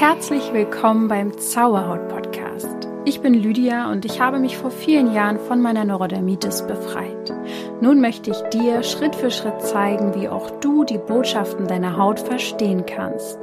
[0.00, 2.88] Herzlich willkommen beim Zauberhaut Podcast.
[3.04, 7.30] Ich bin Lydia und ich habe mich vor vielen Jahren von meiner Neurodermitis befreit.
[7.82, 12.18] Nun möchte ich dir Schritt für Schritt zeigen, wie auch du die Botschaften deiner Haut
[12.18, 13.38] verstehen kannst.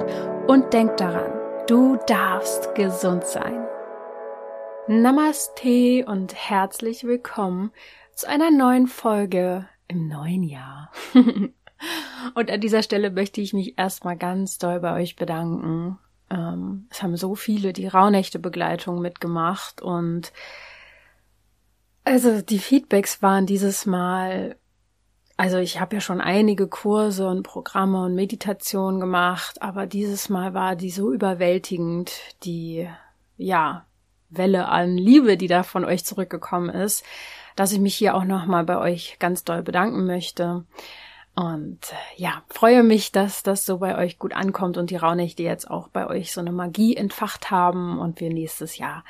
[0.48, 1.30] Und denk daran,
[1.68, 3.64] du darfst gesund sein.
[4.88, 7.70] Namaste und herzlich willkommen
[8.16, 10.90] zu einer neuen Folge im neuen Jahr.
[12.34, 16.00] und an dieser Stelle möchte ich mich erstmal ganz doll bei euch bedanken
[16.30, 20.32] ähm, es haben so viele die Rauhnächte-Begleitung mitgemacht und
[22.04, 24.56] also die Feedbacks waren dieses Mal,
[25.36, 30.54] also ich habe ja schon einige Kurse und Programme und Meditationen gemacht, aber dieses Mal
[30.54, 32.12] war die so überwältigend,
[32.44, 32.88] die
[33.36, 33.84] ja
[34.30, 37.04] Welle an Liebe, die da von euch zurückgekommen ist,
[37.56, 40.64] dass ich mich hier auch nochmal bei euch ganz doll bedanken möchte.
[41.38, 45.44] Und äh, ja, freue mich, dass das so bei euch gut ankommt und die Rauhnächte
[45.44, 49.04] jetzt auch bei euch so eine Magie entfacht haben und wir nächstes Jahr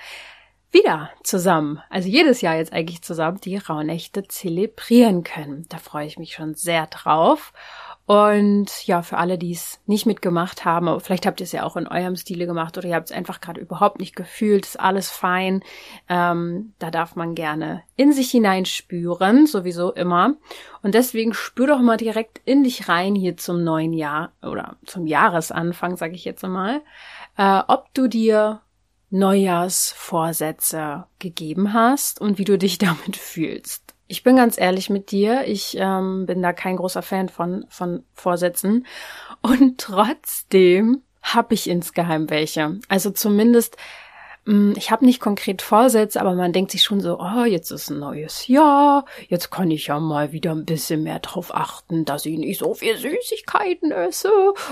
[0.70, 5.64] wieder zusammen, also jedes Jahr jetzt eigentlich zusammen die Rauhnächte zelebrieren können.
[5.70, 7.54] Da freue ich mich schon sehr drauf.
[8.08, 11.64] Und ja, für alle, die es nicht mitgemacht haben, aber vielleicht habt ihr es ja
[11.64, 14.80] auch in eurem Stile gemacht oder ihr habt es einfach gerade überhaupt nicht gefühlt, ist
[14.80, 15.62] alles fein.
[16.08, 20.36] Ähm, da darf man gerne in sich hineinspüren, sowieso immer.
[20.82, 25.06] Und deswegen spür doch mal direkt in dich rein hier zum neuen Jahr oder zum
[25.06, 26.80] Jahresanfang, sage ich jetzt mal,
[27.36, 28.62] äh, ob du dir
[29.10, 33.87] Neujahrsvorsätze gegeben hast und wie du dich damit fühlst.
[34.08, 38.04] Ich bin ganz ehrlich mit dir, ich ähm, bin da kein großer Fan von, von
[38.14, 38.86] Vorsätzen.
[39.42, 42.80] Und trotzdem habe ich insgeheim welche.
[42.88, 43.76] Also zumindest
[44.76, 47.98] ich habe nicht konkret Vorsätze, aber man denkt sich schon so, oh, jetzt ist ein
[47.98, 52.38] neues Jahr, jetzt kann ich ja mal wieder ein bisschen mehr drauf achten, dass ich
[52.38, 54.30] nicht so viel Süßigkeiten esse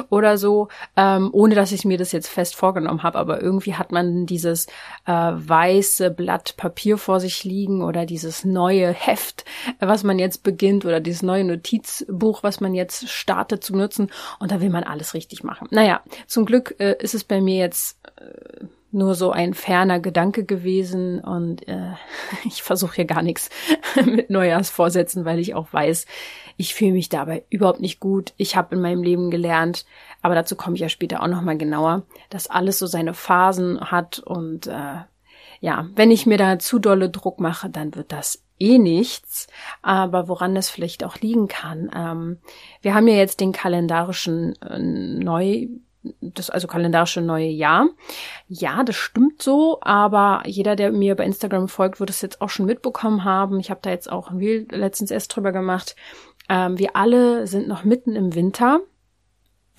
[0.09, 3.19] oder so, ähm, ohne dass ich mir das jetzt fest vorgenommen habe.
[3.19, 4.67] Aber irgendwie hat man dieses
[5.05, 9.45] äh, weiße Blatt Papier vor sich liegen oder dieses neue Heft,
[9.79, 14.53] was man jetzt beginnt oder dieses neue Notizbuch, was man jetzt startet zu nutzen und
[14.53, 15.69] da will man alles richtig machen.
[15.71, 18.65] Naja, zum Glück äh, ist es bei mir jetzt äh,
[18.97, 21.93] nur so ein ferner Gedanke gewesen und äh,
[22.45, 23.51] ich versuche hier gar nichts
[24.05, 26.07] mit Neujahrsvorsätzen, weil ich auch weiß,
[26.57, 28.33] ich fühle mich dabei überhaupt nicht gut.
[28.37, 29.85] Ich habe in meinem Leben gelernt,
[30.23, 33.81] aber dazu komme ich ja später auch noch mal genauer, dass alles so seine Phasen
[33.81, 35.03] hat und äh,
[35.61, 39.47] ja, wenn ich mir da zu dolle Druck mache, dann wird das eh nichts.
[39.83, 42.39] Aber woran das vielleicht auch liegen kann, ähm,
[42.83, 45.69] wir haben ja jetzt den kalendarischen äh, Neu
[46.21, 47.89] das also kalendarische neue Jahr.
[48.49, 52.51] Ja, das stimmt so, aber jeder, der mir bei Instagram folgt, wird es jetzt auch
[52.51, 53.61] schon mitbekommen haben.
[53.61, 55.97] Ich habe da jetzt auch ein Reel letztens erst drüber gemacht.
[56.49, 58.81] Ähm, wir alle sind noch mitten im Winter.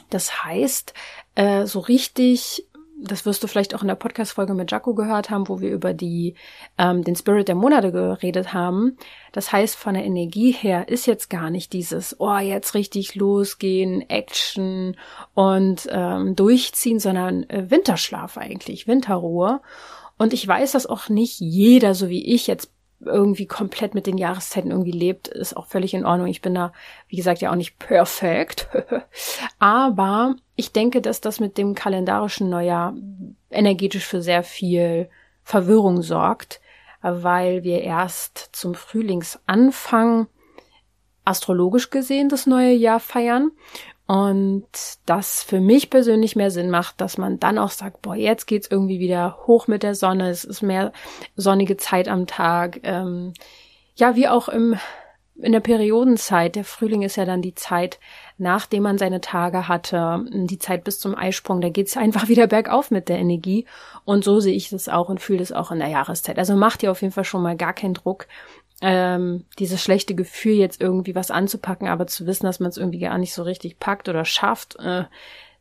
[0.10, 0.94] Das heißt,
[1.36, 2.67] äh, so richtig
[3.00, 5.94] das wirst du vielleicht auch in der Podcast-Folge mit Jaco gehört haben, wo wir über
[5.94, 6.36] die,
[6.78, 8.98] ähm, den Spirit der Monate geredet haben.
[9.32, 14.08] Das heißt, von der Energie her ist jetzt gar nicht dieses, oh, jetzt richtig losgehen,
[14.10, 14.98] Action
[15.36, 19.62] und ähm, durchziehen, sondern äh, Winterschlaf eigentlich, Winterruhe.
[20.18, 24.18] Und ich weiß, dass auch nicht jeder, so wie ich jetzt irgendwie komplett mit den
[24.18, 26.28] Jahreszeiten irgendwie lebt, ist auch völlig in Ordnung.
[26.28, 26.74] Ich bin da,
[27.08, 28.68] wie gesagt, ja auch nicht perfekt.
[29.60, 32.96] Aber ich denke, dass das mit dem kalendarischen Neujahr
[33.52, 35.10] energetisch für sehr viel
[35.44, 36.60] Verwirrung sorgt,
[37.02, 40.28] weil wir erst zum Frühlingsanfang
[41.24, 43.52] astrologisch gesehen das neue Jahr feiern
[44.08, 44.66] und
[45.06, 48.70] das für mich persönlich mehr Sinn macht, dass man dann auch sagt, boah, jetzt geht's
[48.72, 50.94] irgendwie wieder hoch mit der Sonne, es ist mehr
[51.36, 52.80] sonnige Zeit am Tag.
[52.84, 53.34] Ähm,
[53.96, 54.78] ja, wie auch im,
[55.36, 56.56] in der Periodenzeit.
[56.56, 58.00] Der Frühling ist ja dann die Zeit,
[58.38, 61.60] nachdem man seine Tage hatte, die Zeit bis zum Eisprung.
[61.60, 63.66] Da geht's einfach wieder bergauf mit der Energie.
[64.06, 66.40] Und so sehe ich das auch und fühle das auch in der Jahreszeit.
[66.40, 68.28] Also macht ihr auf jeden Fall schon mal gar keinen Druck
[68.82, 73.00] ähm, dieses schlechte Gefühl, jetzt irgendwie was anzupacken, aber zu wissen, dass man es irgendwie
[73.00, 75.06] gar nicht so richtig packt oder schafft, äh,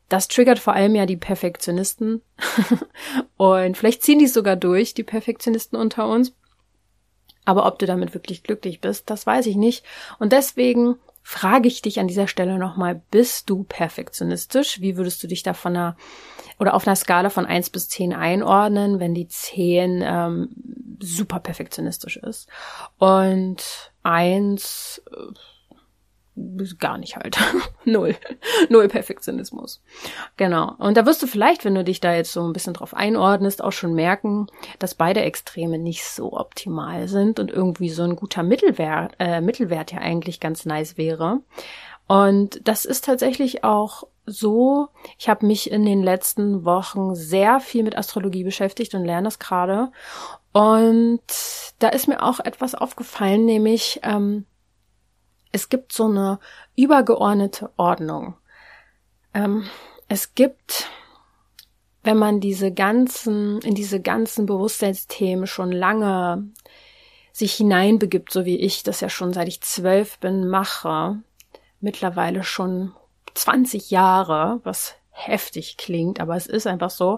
[0.09, 2.21] das triggert vor allem ja die Perfektionisten.
[3.37, 6.33] und vielleicht ziehen die sogar durch, die Perfektionisten unter uns.
[7.43, 9.85] Aber ob du damit wirklich glücklich bist, das weiß ich nicht.
[10.19, 10.95] Und deswegen
[11.29, 14.79] frage ich dich an dieser Stelle nochmal, bist du perfektionistisch?
[14.79, 15.97] Wie würdest du dich da von einer
[16.57, 20.47] oder auf einer Skala von eins bis zehn einordnen, wenn die zehn ähm,
[21.01, 22.47] super perfektionistisch ist.
[22.97, 25.33] Und eins äh,
[26.79, 27.37] gar nicht halt.
[27.85, 28.15] Null.
[28.69, 29.81] Null Perfektionismus.
[30.35, 30.73] Genau.
[30.77, 33.63] Und da wirst du vielleicht, wenn du dich da jetzt so ein bisschen drauf einordnest,
[33.63, 34.47] auch schon merken,
[34.79, 39.91] dass beide Extreme nicht so optimal sind und irgendwie so ein guter Mittelwert, äh, Mittelwert
[39.91, 41.41] ja eigentlich ganz nice wäre.
[42.07, 47.83] Und das ist tatsächlich auch so, ich habe mich in den letzten Wochen sehr viel
[47.83, 49.91] mit Astrologie beschäftigt und lerne das gerade.
[50.53, 51.21] Und
[51.79, 54.45] da ist mir auch etwas aufgefallen, nämlich ähm,
[55.57, 56.39] es gibt so eine
[56.75, 58.35] übergeordnete Ordnung.
[59.33, 59.67] Ähm,
[60.07, 60.87] es gibt,
[62.03, 66.51] wenn man diese ganzen, in diese ganzen Bewusstseinsthemen schon lange
[67.33, 71.23] sich hineinbegibt, so wie ich das ja schon seit ich zwölf bin mache,
[71.79, 72.93] mittlerweile schon
[73.33, 77.17] 20 Jahre, was heftig klingt, aber es ist einfach so,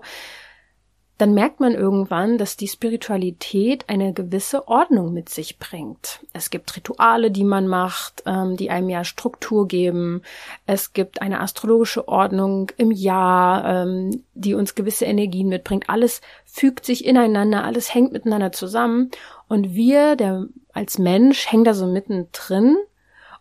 [1.19, 6.21] dann merkt man irgendwann, dass die Spiritualität eine gewisse Ordnung mit sich bringt.
[6.31, 10.21] Es gibt Rituale, die man macht, ähm, die einem ja Struktur geben.
[10.65, 15.89] Es gibt eine astrologische Ordnung im Jahr, ähm, die uns gewisse Energien mitbringt.
[15.89, 19.11] Alles fügt sich ineinander, alles hängt miteinander zusammen.
[19.49, 22.77] Und wir, der als Mensch, hängen da so mittendrin.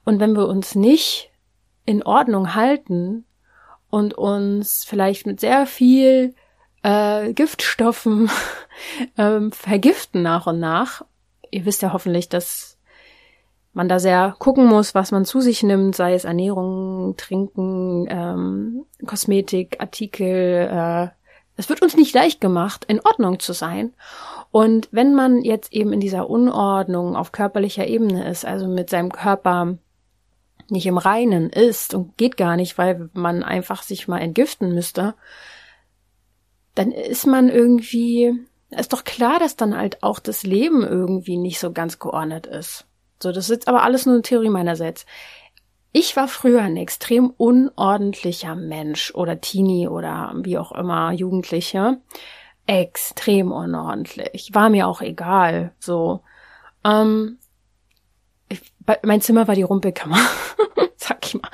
[0.04, 1.30] Und wenn wir uns nicht
[1.84, 3.24] in Ordnung halten
[3.88, 6.34] und uns vielleicht mit sehr viel
[6.82, 8.30] äh, Giftstoffen
[9.18, 11.04] ähm, vergiften nach und nach.
[11.50, 12.78] Ihr wisst ja hoffentlich, dass
[13.72, 18.84] man da sehr gucken muss, was man zu sich nimmt, sei es Ernährung, Trinken, ähm,
[19.06, 20.68] Kosmetik, Artikel.
[20.70, 21.08] Äh,
[21.56, 23.92] es wird uns nicht leicht gemacht, in Ordnung zu sein.
[24.50, 29.12] Und wenn man jetzt eben in dieser Unordnung auf körperlicher Ebene ist, also mit seinem
[29.12, 29.76] Körper
[30.70, 35.14] nicht im Reinen ist und geht gar nicht, weil man einfach sich mal entgiften müsste,
[36.78, 38.32] dann ist man irgendwie,
[38.70, 42.86] ist doch klar, dass dann halt auch das Leben irgendwie nicht so ganz geordnet ist.
[43.20, 45.04] So, das ist jetzt aber alles nur eine Theorie meinerseits.
[45.90, 52.00] Ich war früher ein extrem unordentlicher Mensch oder Teenie oder wie auch immer, Jugendliche.
[52.66, 54.50] Extrem unordentlich.
[54.52, 55.72] War mir auch egal.
[55.80, 56.20] So.
[56.84, 57.38] Ähm,
[59.02, 60.20] mein Zimmer war die Rumpelkammer,
[60.96, 61.50] sag ich mal.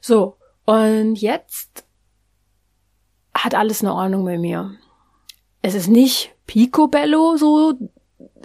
[0.00, 1.84] So, und jetzt
[3.44, 4.74] hat alles eine Ordnung bei mir.
[5.62, 7.74] Es ist nicht picobello so,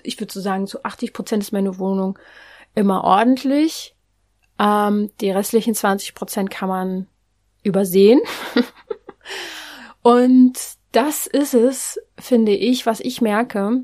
[0.03, 2.19] ich würde so sagen, zu 80 Prozent ist meine Wohnung
[2.75, 3.95] immer ordentlich.
[4.59, 7.07] Ähm, die restlichen 20 Prozent kann man
[7.63, 8.21] übersehen.
[10.01, 10.57] und
[10.91, 13.83] das ist es, finde ich, was ich merke,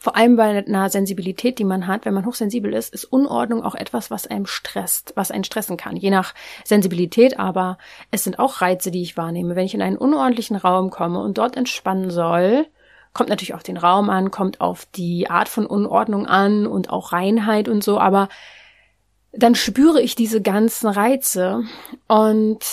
[0.00, 3.74] vor allem bei einer Sensibilität, die man hat, wenn man hochsensibel ist, ist Unordnung auch
[3.74, 5.94] etwas, was einem stresst, was einen stressen kann.
[5.94, 7.76] Je nach Sensibilität, aber
[8.10, 9.56] es sind auch Reize, die ich wahrnehme.
[9.56, 12.66] Wenn ich in einen unordentlichen Raum komme und dort entspannen soll,
[13.12, 17.12] kommt natürlich auf den Raum an, kommt auf die Art von Unordnung an und auch
[17.12, 18.30] Reinheit und so, aber
[19.32, 21.64] dann spüre ich diese ganzen Reize
[22.08, 22.64] und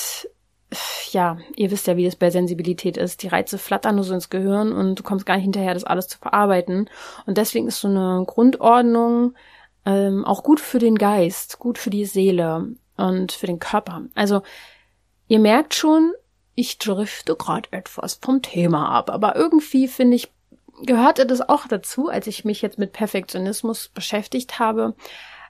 [1.11, 3.23] ja, ihr wisst ja, wie das bei Sensibilität ist.
[3.23, 6.07] Die Reize flattern nur so ins Gehirn und du kommst gar nicht hinterher, das alles
[6.07, 6.89] zu verarbeiten.
[7.25, 9.33] Und deswegen ist so eine Grundordnung
[9.85, 14.03] ähm, auch gut für den Geist, gut für die Seele und für den Körper.
[14.15, 14.41] Also
[15.27, 16.13] ihr merkt schon,
[16.55, 20.33] ich drifte gerade etwas vom Thema ab, aber irgendwie finde ich,
[20.83, 24.95] gehörte das auch dazu, als ich mich jetzt mit Perfektionismus beschäftigt habe,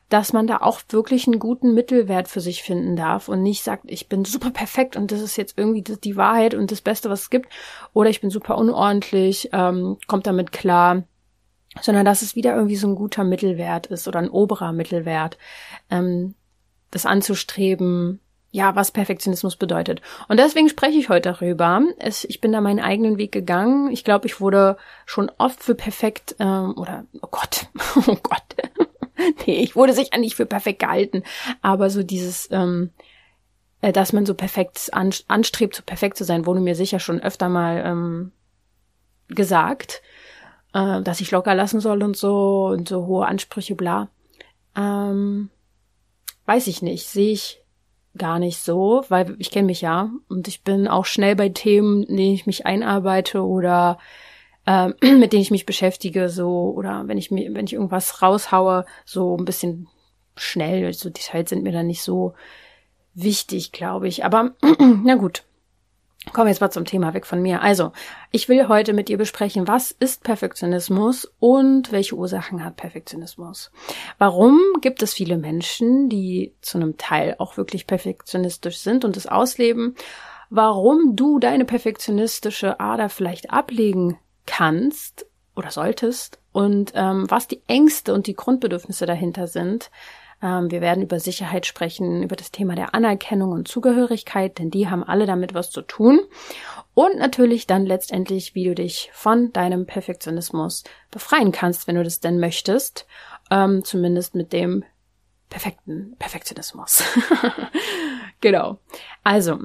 [0.10, 3.84] dass man da auch wirklich einen guten Mittelwert für sich finden darf und nicht sagt,
[3.88, 7.24] ich bin super perfekt und das ist jetzt irgendwie die Wahrheit und das Beste, was
[7.24, 7.50] es gibt,
[7.94, 11.04] oder ich bin super unordentlich, ähm, kommt damit klar,
[11.82, 15.38] sondern dass es wieder irgendwie so ein guter Mittelwert ist oder ein oberer Mittelwert,
[15.90, 16.36] ähm,
[16.90, 18.22] das anzustreben,
[18.52, 20.02] ja, was Perfektionismus bedeutet.
[20.30, 21.82] Und deswegen spreche ich heute darüber.
[22.00, 23.92] Es, ich bin da meinen eigenen Weg gegangen.
[23.92, 27.68] Ich glaube, ich wurde schon oft für perfekt ähm, oder oh Gott,
[28.08, 28.44] oh Gott,
[29.48, 31.24] nee, ich wurde sicher nicht für perfekt gehalten,
[31.62, 32.92] aber so dieses, ähm,
[33.82, 37.22] äh, dass man so perfekt an, anstrebt, so perfekt zu sein, wurde mir sicher schon
[37.22, 38.32] öfter mal ähm,
[39.30, 40.02] gesagt,
[40.74, 44.10] äh, dass ich locker lassen soll und so und so hohe Ansprüche, bla.
[44.76, 45.50] Ähm,
[46.46, 47.62] weiß ich nicht, sehe ich
[48.18, 52.04] gar nicht so, weil ich kenne mich ja und ich bin auch schnell bei Themen,
[52.04, 54.00] in denen ich mich einarbeite oder
[54.68, 58.86] äh, mit denen ich mich beschäftige, so, oder wenn ich mir, wenn ich irgendwas raushaue,
[59.06, 59.88] so ein bisschen
[60.36, 62.34] schnell, so Details sind mir dann nicht so
[63.16, 64.24] wichtig, glaube ich.
[64.24, 64.52] Aber
[65.04, 65.44] na gut.
[66.34, 67.62] Kommen wir jetzt mal zum Thema weg von mir.
[67.62, 67.94] Also,
[68.32, 73.72] ich will heute mit dir besprechen, was ist Perfektionismus und welche Ursachen hat Perfektionismus?
[74.18, 79.28] Warum gibt es viele Menschen, die zu einem Teil auch wirklich perfektionistisch sind und es
[79.28, 79.96] ausleben?
[80.50, 88.14] Warum du deine perfektionistische Ader vielleicht ablegen kannst oder solltest und ähm, was die Ängste
[88.14, 89.92] und die Grundbedürfnisse dahinter sind.
[90.42, 94.90] Ähm, wir werden über Sicherheit sprechen, über das Thema der Anerkennung und Zugehörigkeit, denn die
[94.90, 96.20] haben alle damit was zu tun.
[96.94, 102.20] Und natürlich dann letztendlich, wie du dich von deinem Perfektionismus befreien kannst, wenn du das
[102.20, 103.08] denn möchtest.
[103.50, 104.84] Ähm, zumindest mit dem
[105.50, 107.04] perfekten Perfektionismus.
[108.42, 108.80] genau.
[109.24, 109.60] Also,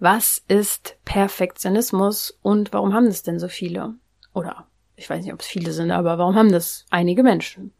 [0.00, 3.94] Was ist Perfektionismus und warum haben das denn so viele?
[4.32, 4.66] Oder
[4.96, 7.72] ich weiß nicht, ob es viele sind, aber warum haben das einige Menschen?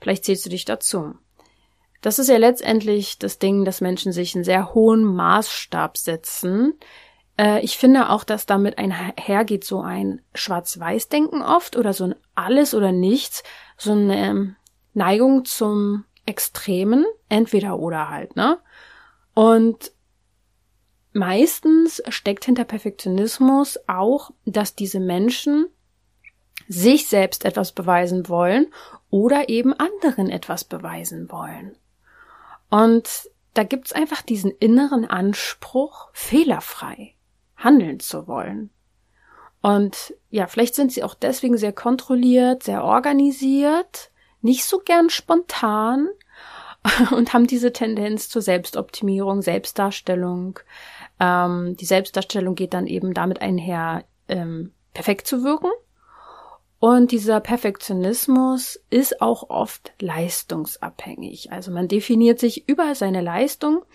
[0.00, 1.14] Vielleicht zählst du dich dazu.
[2.00, 6.74] Das ist ja letztendlich das Ding, dass Menschen sich einen sehr hohen Maßstab setzen.
[7.38, 12.74] Äh, ich finde auch, dass damit einhergeht so ein Schwarz-Weiß-Denken oft oder so ein Alles
[12.74, 13.42] oder Nichts,
[13.76, 14.54] so eine
[14.92, 18.58] Neigung zum Extremen, entweder oder halt, ne?
[19.34, 19.92] Und
[21.14, 25.66] meistens steckt hinter Perfektionismus auch, dass diese Menschen
[26.68, 28.66] sich selbst etwas beweisen wollen
[29.10, 31.76] oder eben anderen etwas beweisen wollen.
[32.70, 37.14] Und da gibt's einfach diesen inneren Anspruch, fehlerfrei
[37.56, 38.70] handeln zu wollen.
[39.62, 44.10] Und ja, vielleicht sind sie auch deswegen sehr kontrolliert, sehr organisiert,
[44.42, 46.08] nicht so gern spontan
[47.12, 50.58] und haben diese Tendenz zur Selbstoptimierung, Selbstdarstellung.
[51.20, 55.70] Ähm, die Selbstdarstellung geht dann eben damit einher, ähm, perfekt zu wirken
[56.84, 61.50] und dieser Perfektionismus ist auch oft leistungsabhängig.
[61.50, 63.86] Also man definiert sich über seine Leistung.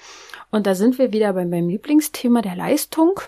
[0.50, 3.20] Und da sind wir wieder beim, beim Lieblingsthema der Leistung.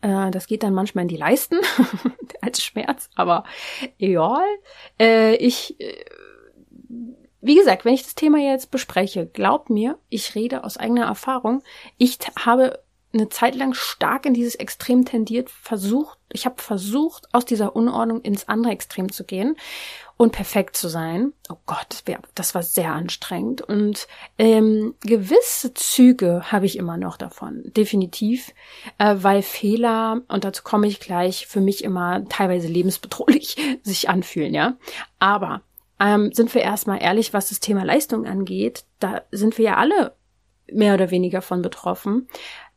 [0.00, 1.58] Äh, das geht dann manchmal in die Leisten
[2.40, 3.44] als Schmerz, aber
[3.98, 4.46] egal.
[4.98, 6.02] Äh, ich, äh,
[7.42, 11.62] wie gesagt, wenn ich das Thema jetzt bespreche, glaub mir, ich rede aus eigener Erfahrung.
[11.98, 12.78] Ich habe
[13.12, 18.22] eine Zeit lang stark in dieses Extrem tendiert, versucht, ich habe versucht, aus dieser Unordnung
[18.22, 19.56] ins andere Extrem zu gehen
[20.16, 21.32] und perfekt zu sein.
[21.50, 23.60] Oh Gott, das war sehr anstrengend.
[23.60, 24.06] Und
[24.38, 28.52] ähm, gewisse Züge habe ich immer noch davon, definitiv,
[28.98, 34.54] äh, weil Fehler, und dazu komme ich gleich, für mich immer teilweise lebensbedrohlich sich anfühlen,
[34.54, 34.76] ja.
[35.18, 35.60] Aber
[36.02, 40.14] ähm, sind wir erstmal ehrlich, was das Thema Leistung angeht, da sind wir ja alle
[40.70, 42.28] mehr oder weniger von betroffen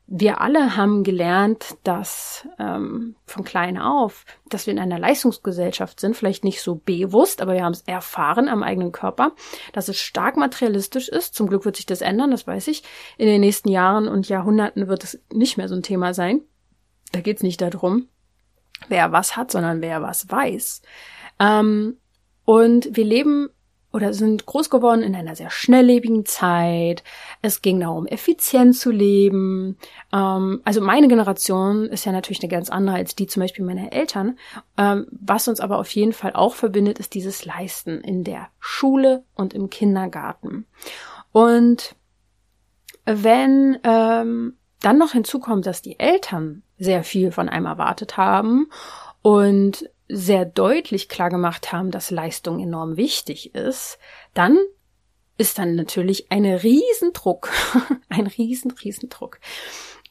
[0.08, 6.16] wir alle haben gelernt, dass ähm, von klein auf, dass wir in einer Leistungsgesellschaft sind,
[6.16, 9.32] vielleicht nicht so bewusst, aber wir haben es erfahren am eigenen Körper,
[9.74, 11.34] dass es stark materialistisch ist.
[11.34, 12.84] Zum Glück wird sich das ändern, das weiß ich.
[13.18, 16.42] In den nächsten Jahren und Jahrhunderten wird es nicht mehr so ein Thema sein.
[17.12, 18.08] Da geht es nicht darum,
[18.88, 20.84] wer was hat, sondern wer was weiß.
[21.40, 21.98] Ähm,
[22.46, 23.50] und wir leben
[23.96, 27.02] oder sind groß geworden in einer sehr schnelllebigen Zeit.
[27.42, 29.78] Es ging darum, effizient zu leben.
[30.12, 33.94] Ähm, also meine Generation ist ja natürlich eine ganz andere als die zum Beispiel meiner
[33.94, 34.38] Eltern.
[34.78, 39.24] Ähm, was uns aber auf jeden Fall auch verbindet, ist dieses Leisten in der Schule
[39.34, 40.66] und im Kindergarten.
[41.32, 41.96] Und
[43.06, 48.68] wenn ähm, dann noch hinzukommt, dass die Eltern sehr viel von einem erwartet haben
[49.22, 53.98] und sehr deutlich klar gemacht haben, dass Leistung enorm wichtig ist,
[54.34, 54.58] dann
[55.38, 57.50] ist dann natürlich ein Riesendruck,
[58.10, 59.40] ein riesen, Riesendruck.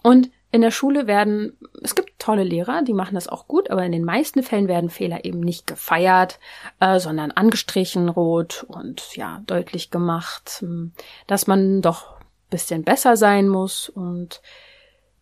[0.03, 3.85] Und in der Schule werden, es gibt tolle Lehrer, die machen das auch gut, aber
[3.85, 6.39] in den meisten Fällen werden Fehler eben nicht gefeiert,
[6.79, 10.93] äh, sondern angestrichen rot und ja, deutlich gemacht, hm,
[11.27, 12.15] dass man doch
[12.51, 14.43] bisschen besser sein muss und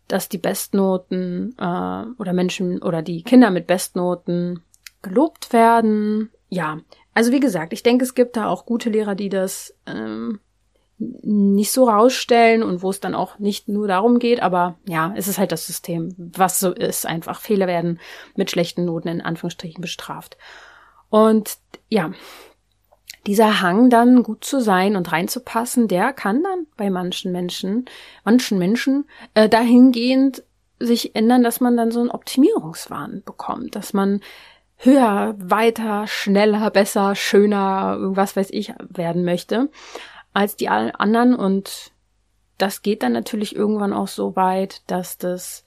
[0.07, 4.61] dass die Bestnoten äh, oder Menschen oder die Kinder mit Bestnoten
[5.01, 6.29] gelobt werden.
[6.49, 6.79] Ja,
[7.13, 10.39] also wie gesagt, ich denke, es gibt da auch gute Lehrer, die das ähm,
[10.97, 15.27] nicht so rausstellen und wo es dann auch nicht nur darum geht, aber ja, es
[15.27, 17.05] ist halt das System, was so ist.
[17.05, 17.99] Einfach Fehler werden
[18.35, 20.37] mit schlechten Noten in Anführungsstrichen bestraft.
[21.09, 21.57] Und
[21.89, 22.11] ja,
[23.25, 27.85] dieser Hang dann gut zu sein und reinzupassen, der kann dann bei manchen Menschen,
[28.23, 30.43] manchen Menschen äh, dahingehend
[30.79, 34.19] sich ändern, dass man dann so einen Optimierungswahn bekommt, dass man
[34.77, 39.69] höher, weiter, schneller, besser, schöner, irgendwas weiß ich werden möchte
[40.33, 41.35] als die anderen.
[41.35, 41.91] Und
[42.57, 45.63] das geht dann natürlich irgendwann auch so weit, dass das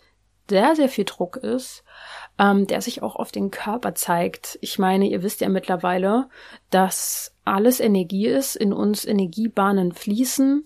[0.49, 1.83] sehr, sehr viel Druck ist,
[2.39, 4.59] ähm, der sich auch auf den Körper zeigt.
[4.61, 6.29] Ich meine, ihr wisst ja mittlerweile,
[6.71, 10.65] dass alles Energie ist, in uns Energiebahnen fließen.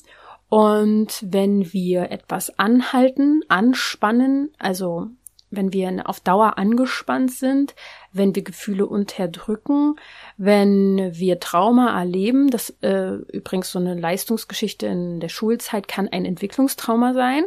[0.49, 5.09] Und wenn wir etwas anhalten, anspannen, also
[5.51, 7.75] wenn wir auf Dauer angespannt sind,
[8.13, 9.97] wenn wir Gefühle unterdrücken,
[10.37, 16.25] wenn wir Trauma erleben, das äh, übrigens so eine Leistungsgeschichte in der Schulzeit kann ein
[16.25, 17.45] Entwicklungstrauma sein,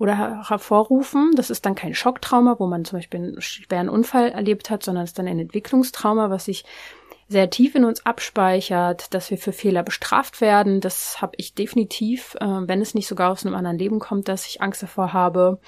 [0.00, 1.32] oder hervorrufen.
[1.36, 5.04] Das ist dann kein Schocktrauma, wo man zum Beispiel einen schweren Unfall erlebt hat, sondern
[5.04, 6.64] es ist dann ein Entwicklungstrauma, was sich
[7.28, 10.80] sehr tief in uns abspeichert, dass wir für Fehler bestraft werden.
[10.80, 14.46] Das habe ich definitiv, äh, wenn es nicht sogar aus einem anderen Leben kommt, dass
[14.46, 15.60] ich Angst davor habe.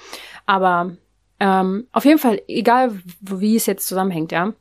[0.47, 0.97] Aber
[1.39, 4.53] ähm, auf jeden Fall, egal wie es jetzt zusammenhängt, ja.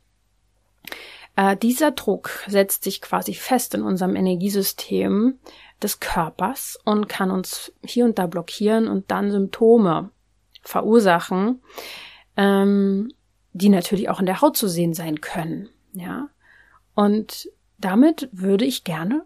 [1.35, 5.39] Äh, dieser Druck setzt sich quasi fest in unserem Energiesystem
[5.83, 10.11] des Körpers und kann uns hier und da blockieren und dann Symptome
[10.63, 11.63] verursachen,
[12.37, 13.13] ähm,
[13.53, 15.69] die natürlich auch in der Haut zu sehen sein können.
[15.93, 16.29] Ja.
[16.95, 17.49] Und
[17.79, 19.25] damit würde ich gerne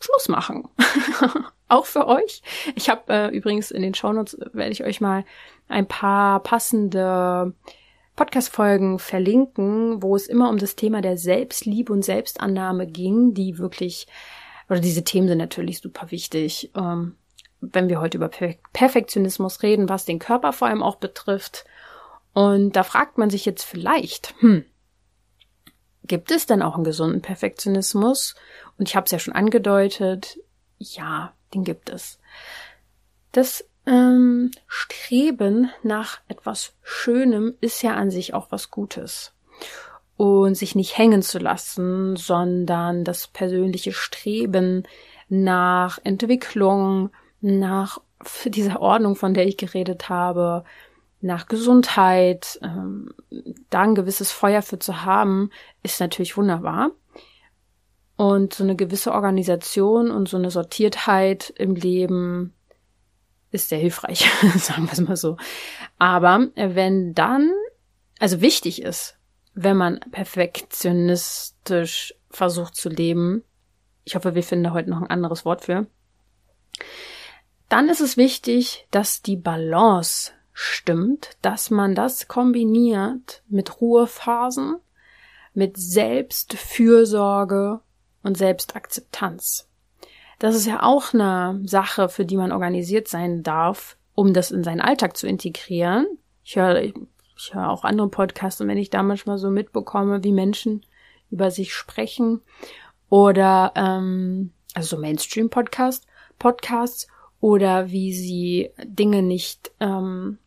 [0.00, 0.68] Schluss machen.
[1.68, 2.42] auch für euch.
[2.74, 5.24] Ich habe äh, übrigens in den Shownotes werde ich euch mal
[5.68, 7.54] ein paar passende
[8.16, 14.06] Podcast-Folgen verlinken, wo es immer um das Thema der Selbstliebe und Selbstannahme ging, die wirklich,
[14.68, 17.16] oder diese Themen sind natürlich super wichtig, ähm,
[17.60, 21.64] wenn wir heute über Perfektionismus reden, was den Körper vor allem auch betrifft.
[22.32, 24.64] Und da fragt man sich jetzt vielleicht, hm,
[26.04, 28.36] gibt es denn auch einen gesunden Perfektionismus?
[28.78, 30.38] Und ich habe es ja schon angedeutet,
[30.78, 32.20] ja, den gibt es.
[33.32, 39.32] Das ähm, Streben nach etwas Schönem ist ja an sich auch was Gutes.
[40.18, 44.82] Und sich nicht hängen zu lassen, sondern das persönliche Streben
[45.28, 47.10] nach Entwicklung,
[47.40, 48.00] nach
[48.44, 50.64] dieser Ordnung, von der ich geredet habe,
[51.20, 53.14] nach Gesundheit, ähm,
[53.70, 55.50] da ein gewisses Feuer für zu haben,
[55.82, 56.90] ist natürlich wunderbar.
[58.16, 62.52] Und so eine gewisse Organisation und so eine Sortiertheit im Leben
[63.52, 65.36] ist sehr hilfreich, sagen wir es mal so.
[65.98, 67.52] Aber wenn dann,
[68.18, 69.17] also wichtig ist,
[69.54, 73.44] wenn man perfektionistisch versucht zu leben,
[74.04, 75.86] ich hoffe, wir finden heute noch ein anderes Wort für,
[77.68, 84.76] dann ist es wichtig, dass die Balance stimmt, dass man das kombiniert mit Ruhephasen,
[85.54, 87.80] mit Selbstfürsorge
[88.22, 89.68] und Selbstakzeptanz.
[90.38, 94.64] Das ist ja auch eine Sache, für die man organisiert sein darf, um das in
[94.64, 96.06] seinen Alltag zu integrieren.
[96.44, 96.92] Ich höre,
[97.38, 100.84] ich, höre auch andere Podcasts und wenn ich da manchmal so mitbekomme, wie Menschen
[101.30, 102.40] über sich sprechen
[103.08, 106.06] oder ähm, also so Mainstream-Podcast,
[106.38, 107.08] Podcasts
[107.40, 110.38] oder wie sie Dinge nicht ähm,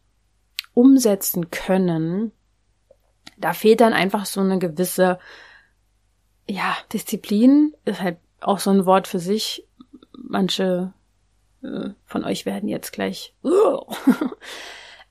[0.73, 2.31] umsetzen können,
[3.37, 5.19] da fehlt dann einfach so eine gewisse
[6.47, 9.67] ja Disziplin ist halt auch so ein Wort für sich
[10.13, 10.93] manche
[11.63, 13.33] äh, von euch werden jetzt gleich.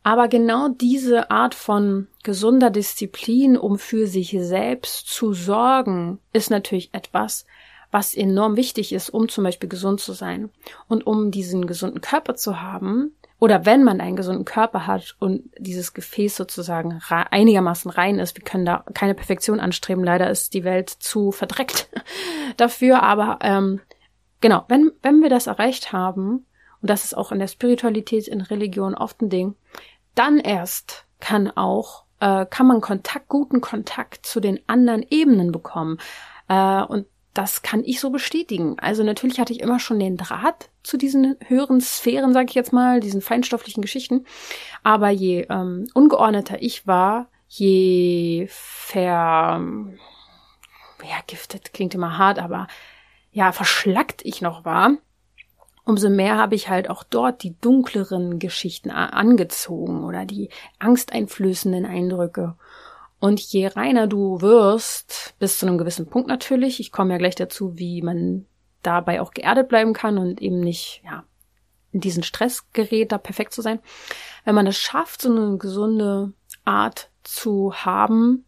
[0.02, 6.90] Aber genau diese Art von gesunder Disziplin, um für sich selbst zu sorgen, ist natürlich
[6.92, 7.44] etwas,
[7.90, 10.50] was enorm wichtig ist, um zum Beispiel gesund zu sein.
[10.88, 15.50] Und um diesen gesunden Körper zu haben, oder wenn man einen gesunden Körper hat und
[15.58, 20.64] dieses Gefäß sozusagen einigermaßen rein ist, wir können da keine Perfektion anstreben, leider ist die
[20.64, 21.88] Welt zu verdreckt
[22.56, 23.80] dafür, aber ähm,
[24.40, 26.46] Genau, wenn, wenn wir das erreicht haben,
[26.82, 29.54] und das ist auch in der Spiritualität, in Religion oft ein Ding,
[30.14, 35.98] dann erst kann auch, äh, kann man Kontakt, guten Kontakt zu den anderen Ebenen bekommen.
[36.48, 38.76] Äh, und das kann ich so bestätigen.
[38.80, 42.72] Also natürlich hatte ich immer schon den Draht zu diesen höheren Sphären, sage ich jetzt
[42.72, 44.26] mal, diesen feinstofflichen Geschichten.
[44.82, 49.60] Aber je ähm, ungeordneter ich war, je ver
[51.02, 52.66] ja, giftet klingt immer hart, aber
[53.32, 54.96] ja, verschlackt ich noch war,
[55.90, 60.48] umso mehr habe ich halt auch dort die dunkleren Geschichten angezogen oder die
[60.78, 62.54] angsteinflößenden Eindrücke.
[63.18, 67.34] Und je reiner du wirst, bis zu einem gewissen Punkt natürlich, ich komme ja gleich
[67.34, 68.46] dazu, wie man
[68.82, 71.24] dabei auch geerdet bleiben kann und eben nicht, ja,
[71.92, 73.80] in diesen Stress gerät, da perfekt zu sein.
[74.44, 76.32] Wenn man es schafft, so eine gesunde
[76.64, 78.46] Art zu haben,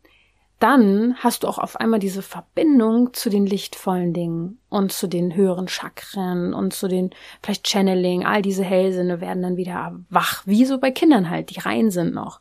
[0.63, 5.35] dann hast du auch auf einmal diese Verbindung zu den lichtvollen Dingen und zu den
[5.35, 7.11] höheren Chakren und zu den
[7.43, 11.59] vielleicht Channeling, all diese Hellsinne werden dann wieder wach, wie so bei Kindern halt, die
[11.59, 12.41] rein sind noch.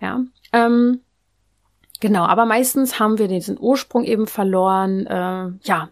[0.00, 0.20] Ja,
[0.52, 1.00] ähm,
[1.98, 5.06] genau, aber meistens haben wir diesen Ursprung eben verloren.
[5.06, 5.88] Äh, ja,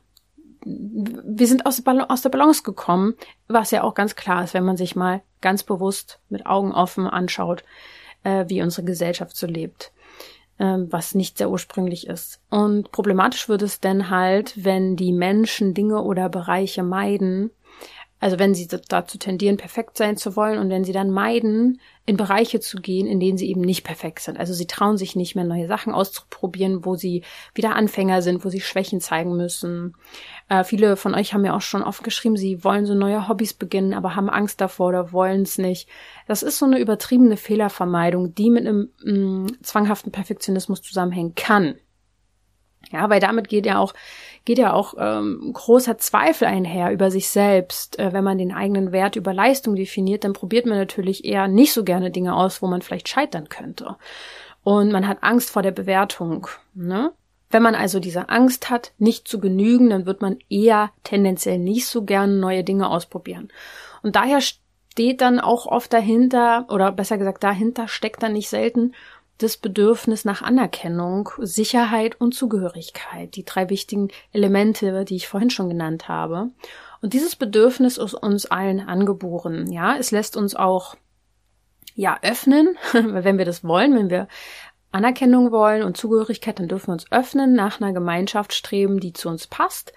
[0.64, 3.14] wir sind aus der, aus der Balance gekommen,
[3.48, 7.08] was ja auch ganz klar ist, wenn man sich mal ganz bewusst mit Augen offen
[7.08, 7.64] anschaut,
[8.22, 9.92] äh, wie unsere Gesellschaft so lebt
[10.58, 12.40] ähm, was nicht sehr ursprünglich ist.
[12.50, 17.50] Und problematisch wird es denn halt, wenn die Menschen Dinge oder Bereiche meiden,
[18.20, 22.16] also wenn sie dazu tendieren, perfekt sein zu wollen und wenn sie dann meiden, in
[22.16, 24.38] Bereiche zu gehen, in denen sie eben nicht perfekt sind.
[24.38, 27.22] Also sie trauen sich nicht mehr, neue Sachen auszuprobieren, wo sie
[27.54, 29.94] wieder Anfänger sind, wo sie Schwächen zeigen müssen.
[30.48, 33.54] Äh, viele von euch haben ja auch schon oft geschrieben, sie wollen so neue Hobbys
[33.54, 35.88] beginnen, aber haben Angst davor oder wollen es nicht.
[36.26, 41.74] Das ist so eine übertriebene Fehlervermeidung, die mit einem mh, mm, zwanghaften Perfektionismus zusammenhängen kann.
[42.90, 43.94] Ja, weil damit geht ja auch
[44.44, 47.98] geht ja auch ähm, großer Zweifel einher über sich selbst.
[47.98, 51.74] Äh, wenn man den eigenen Wert über Leistung definiert, dann probiert man natürlich eher nicht
[51.74, 53.96] so gerne Dinge aus, wo man vielleicht scheitern könnte.
[54.64, 56.46] Und man hat Angst vor der Bewertung.
[56.72, 57.12] Ne?
[57.50, 61.86] Wenn man also diese Angst hat, nicht zu genügen, dann wird man eher tendenziell nicht
[61.86, 63.48] so gerne neue Dinge ausprobieren.
[64.02, 68.94] Und daher steht dann auch oft dahinter, oder besser gesagt, dahinter steckt dann nicht selten
[69.38, 75.68] das Bedürfnis nach Anerkennung, Sicherheit und Zugehörigkeit, die drei wichtigen Elemente, die ich vorhin schon
[75.68, 76.50] genannt habe.
[77.00, 79.70] Und dieses Bedürfnis ist uns allen angeboren.
[79.70, 80.96] Ja, es lässt uns auch
[81.94, 84.28] ja öffnen, wenn wir das wollen, wenn wir
[84.90, 89.28] Anerkennung wollen und Zugehörigkeit, dann dürfen wir uns öffnen, nach einer Gemeinschaft streben, die zu
[89.28, 89.92] uns passt.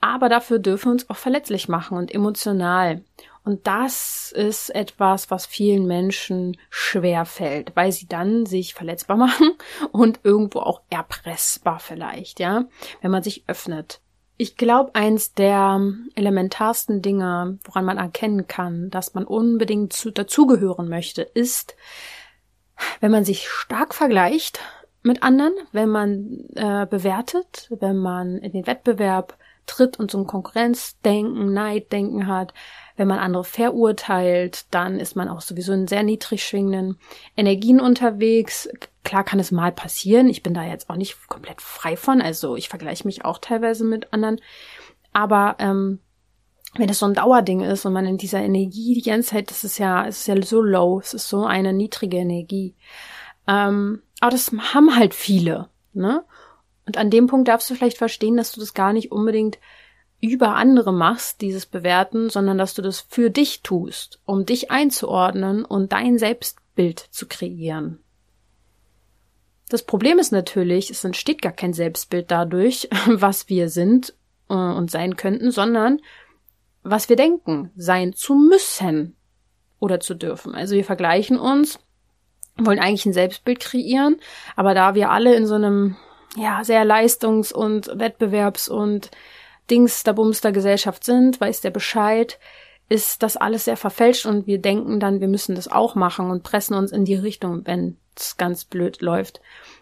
[0.00, 3.02] Aber dafür dürfen wir uns auch verletzlich machen und emotional.
[3.48, 9.52] Und das ist etwas, was vielen Menschen schwer fällt, weil sie dann sich verletzbar machen
[9.90, 12.66] und irgendwo auch erpressbar vielleicht, ja,
[13.00, 14.02] wenn man sich öffnet.
[14.36, 15.80] Ich glaube, eins der
[16.14, 21.74] elementarsten Dinge, woran man erkennen kann, dass man unbedingt zu, dazugehören möchte, ist,
[23.00, 24.60] wenn man sich stark vergleicht
[25.02, 30.26] mit anderen, wenn man äh, bewertet, wenn man in den Wettbewerb tritt und so ein
[30.26, 32.52] Konkurrenzdenken, Neiddenken hat,
[32.98, 36.98] wenn man andere verurteilt, dann ist man auch sowieso in sehr niedrig schwingenden
[37.36, 38.68] Energien unterwegs.
[39.04, 40.28] Klar kann es mal passieren.
[40.28, 42.20] Ich bin da jetzt auch nicht komplett frei von.
[42.20, 44.40] Also ich vergleiche mich auch teilweise mit anderen.
[45.12, 46.00] Aber ähm,
[46.74, 49.62] wenn es so ein Dauerding ist und man in dieser Energie die ganze Zeit, das
[49.62, 52.74] ist ja, es ist ja so low, es ist so eine niedrige Energie.
[53.46, 56.24] Ähm, aber das haben halt viele, ne?
[56.84, 59.58] Und an dem Punkt darfst du vielleicht verstehen, dass du das gar nicht unbedingt
[60.20, 65.64] über andere machst, dieses Bewerten, sondern dass du das für dich tust, um dich einzuordnen
[65.64, 68.00] und dein Selbstbild zu kreieren.
[69.68, 74.14] Das Problem ist natürlich, es entsteht gar kein Selbstbild dadurch, was wir sind
[74.48, 76.00] äh, und sein könnten, sondern
[76.82, 79.14] was wir denken, sein zu müssen
[79.78, 80.54] oder zu dürfen.
[80.54, 81.78] Also wir vergleichen uns,
[82.56, 84.16] wollen eigentlich ein Selbstbild kreieren,
[84.56, 85.96] aber da wir alle in so einem
[86.36, 89.10] ja sehr leistungs- und Wettbewerbs- und
[89.70, 92.38] Dings der Bumster Gesellschaft sind, weiß der Bescheid,
[92.88, 96.42] ist das alles sehr verfälscht und wir denken dann, wir müssen das auch machen und
[96.42, 99.40] pressen uns in die Richtung, wenn es ganz blöd läuft.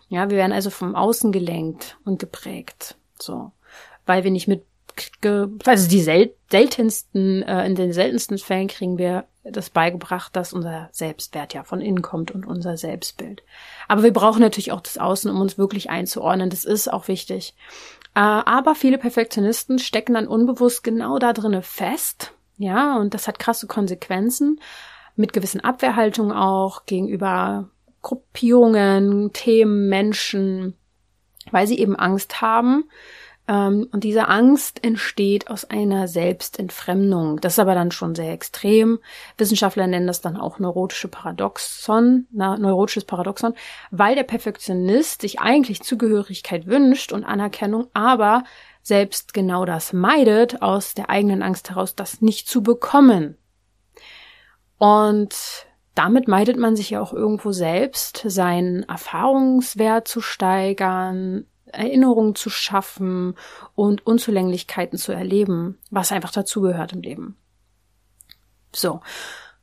[0.09, 2.97] Ja, wir werden also vom Außen gelenkt und geprägt.
[3.21, 3.53] So.
[4.05, 4.65] Weil wir nicht mit,
[5.65, 10.89] also die sel seltensten, äh, in den seltensten Fällen kriegen wir das beigebracht, dass unser
[10.93, 13.43] Selbstwert ja von innen kommt und unser Selbstbild.
[13.89, 16.51] Aber wir brauchen natürlich auch das Außen, um uns wirklich einzuordnen.
[16.51, 17.55] Das ist auch wichtig.
[18.15, 22.33] Äh, aber viele Perfektionisten stecken dann unbewusst genau da drinnen fest.
[22.59, 24.61] Ja, und das hat krasse Konsequenzen
[25.15, 27.69] mit gewissen Abwehrhaltungen auch gegenüber
[28.03, 30.75] Gruppierungen, Themen, Menschen,
[31.51, 32.85] weil sie eben Angst haben,
[33.49, 37.41] und diese Angst entsteht aus einer Selbstentfremdung.
[37.41, 38.99] Das ist aber dann schon sehr extrem.
[39.39, 43.55] Wissenschaftler nennen das dann auch neurotische Paradoxon, neurotisches Paradoxon,
[43.93, 48.43] weil der Perfektionist sich eigentlich Zugehörigkeit wünscht und Anerkennung, aber
[48.83, 53.37] selbst genau das meidet, aus der eigenen Angst heraus, das nicht zu bekommen.
[54.79, 62.51] Und damit meidet man sich ja auch irgendwo selbst, seinen Erfahrungswert zu steigern, Erinnerungen zu
[62.51, 63.35] schaffen
[63.75, 67.37] und Unzulänglichkeiten zu erleben, was einfach dazugehört im Leben.
[68.75, 69.01] So,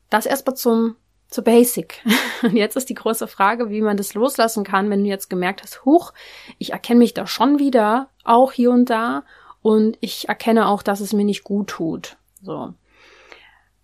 [0.10, 0.96] das erstmal zum
[1.34, 2.02] zur Basic.
[2.44, 5.64] Und jetzt ist die große Frage, wie man das loslassen kann, wenn du jetzt gemerkt
[5.64, 6.14] hast, huch,
[6.60, 9.24] ich erkenne mich da schon wieder, auch hier und da,
[9.64, 12.18] und ich erkenne auch, dass es mir nicht gut tut.
[12.44, 12.74] So.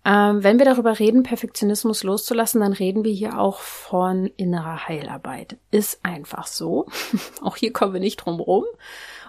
[0.04, 5.58] Ähm, wenn wir darüber reden, Perfektionismus loszulassen, dann reden wir hier auch von innerer Heilarbeit.
[5.70, 6.86] Ist einfach so.
[7.42, 8.64] auch hier kommen wir nicht drum rum.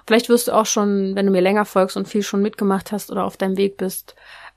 [0.08, 3.12] Vielleicht wirst du auch schon, wenn du mir länger folgst und viel schon mitgemacht hast
[3.12, 4.16] oder auf deinem Weg bist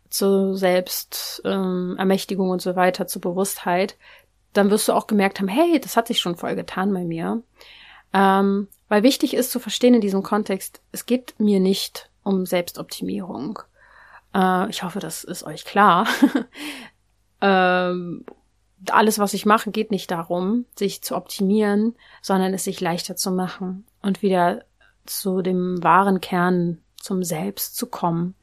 [0.08, 3.96] zur Selbstermächtigung ähm, und so weiter, zur Bewusstheit,
[4.52, 7.42] dann wirst du auch gemerkt haben, hey, das hat sich schon voll getan bei mir.
[8.12, 13.58] Ähm, weil wichtig ist zu verstehen in diesem Kontext, es geht mir nicht um Selbstoptimierung.
[14.34, 16.06] Äh, ich hoffe, das ist euch klar.
[17.40, 18.24] ähm,
[18.90, 23.30] alles, was ich mache, geht nicht darum, sich zu optimieren, sondern es sich leichter zu
[23.30, 24.64] machen und wieder
[25.06, 28.34] zu dem wahren Kern, zum Selbst zu kommen.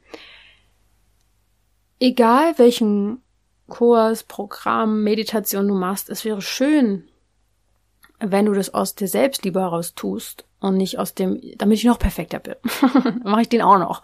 [1.99, 3.21] Egal welchen
[3.67, 7.07] Kurs, Programm, Meditation du machst, es wäre schön,
[8.19, 11.85] wenn du das aus dir selbst lieber heraus tust und nicht aus dem, damit ich
[11.85, 12.55] noch perfekter bin.
[13.23, 14.03] Mache ich den auch noch.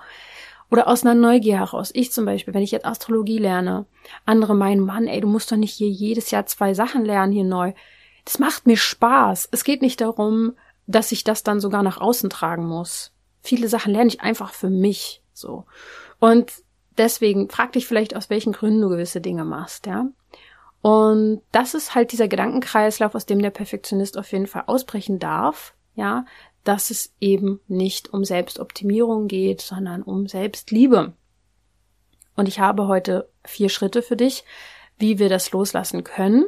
[0.69, 1.91] Oder aus einer Neugier heraus.
[1.93, 3.85] Ich zum Beispiel, wenn ich jetzt Astrologie lerne,
[4.25, 7.45] andere meinen, Mann, ey, du musst doch nicht hier jedes Jahr zwei Sachen lernen hier
[7.45, 7.73] neu.
[8.25, 9.47] Das macht mir Spaß.
[9.51, 10.53] Es geht nicht darum,
[10.85, 13.13] dass ich das dann sogar nach außen tragen muss.
[13.41, 15.65] Viele Sachen lerne ich einfach für mich, so.
[16.19, 16.51] Und
[16.97, 20.07] deswegen frag dich vielleicht, aus welchen Gründen du gewisse Dinge machst, ja.
[20.81, 25.73] Und das ist halt dieser Gedankenkreislauf, aus dem der Perfektionist auf jeden Fall ausbrechen darf,
[25.95, 26.25] ja,
[26.67, 31.13] dass es eben nicht um Selbstoptimierung geht, sondern um Selbstliebe.
[32.35, 34.43] Und ich habe heute vier Schritte für dich,
[34.97, 36.45] wie wir das loslassen können.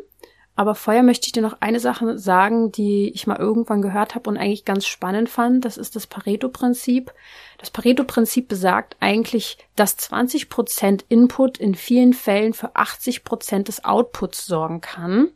[0.55, 4.29] Aber vorher möchte ich dir noch eine Sache sagen, die ich mal irgendwann gehört habe
[4.29, 5.63] und eigentlich ganz spannend fand.
[5.63, 7.13] Das ist das Pareto-Prinzip.
[7.58, 13.86] Das Pareto-Prinzip besagt eigentlich, dass 20 Prozent Input in vielen Fällen für 80 Prozent des
[13.86, 15.29] Outputs sorgen kann.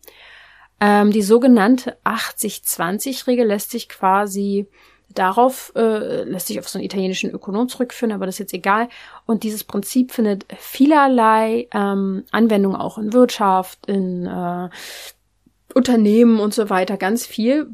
[0.85, 4.67] Ähm, die sogenannte 80-20-Regel lässt sich quasi
[5.15, 8.89] darauf äh, lässt sich auf so einen italienischen Ökonom zurückführen, aber das ist jetzt egal.
[9.25, 14.69] Und dieses Prinzip findet vielerlei ähm, Anwendung auch in Wirtschaft, in äh,
[15.73, 17.65] Unternehmen und so weiter, ganz viel,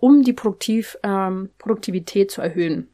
[0.00, 2.88] um die Produktiv, ähm, Produktivität zu erhöhen.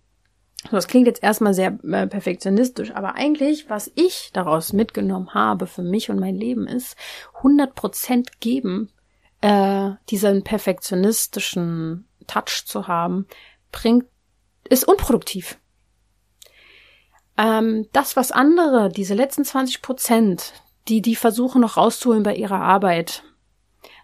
[0.70, 5.82] Das klingt jetzt erstmal sehr äh, perfektionistisch, aber eigentlich, was ich daraus mitgenommen habe für
[5.82, 6.96] mich und mein Leben ist,
[7.42, 8.90] 100% geben,
[9.44, 13.26] äh, diesen perfektionistischen Touch zu haben,
[13.72, 14.06] bringt,
[14.70, 15.58] ist unproduktiv.
[17.36, 20.54] Ähm, das, was andere, diese letzten 20 Prozent,
[20.88, 23.22] die, die versuchen noch rauszuholen bei ihrer Arbeit,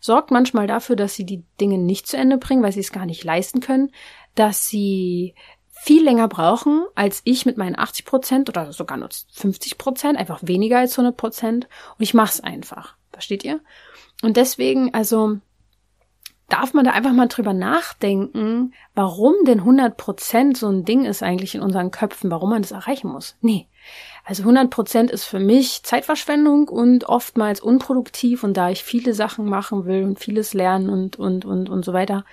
[0.03, 3.07] sorgt manchmal dafür, dass sie die Dinge nicht zu Ende bringen, weil sie es gar
[3.07, 3.93] nicht leisten können,
[4.35, 5.35] dass sie
[5.71, 10.41] viel länger brauchen als ich mit meinen 80 Prozent oder sogar nur 50 Prozent, einfach
[10.43, 12.97] weniger als 100 Prozent und ich mach's einfach.
[13.11, 13.61] Versteht ihr?
[14.23, 15.39] Und deswegen, also
[16.51, 21.23] darf man da einfach mal drüber nachdenken, warum denn 100 Prozent so ein Ding ist
[21.23, 23.37] eigentlich in unseren Köpfen, warum man das erreichen muss.
[23.41, 23.69] Nee.
[24.25, 29.47] Also 100 Prozent ist für mich Zeitverschwendung und oftmals unproduktiv und da ich viele Sachen
[29.47, 32.25] machen will und vieles lernen und, und, und, und so weiter,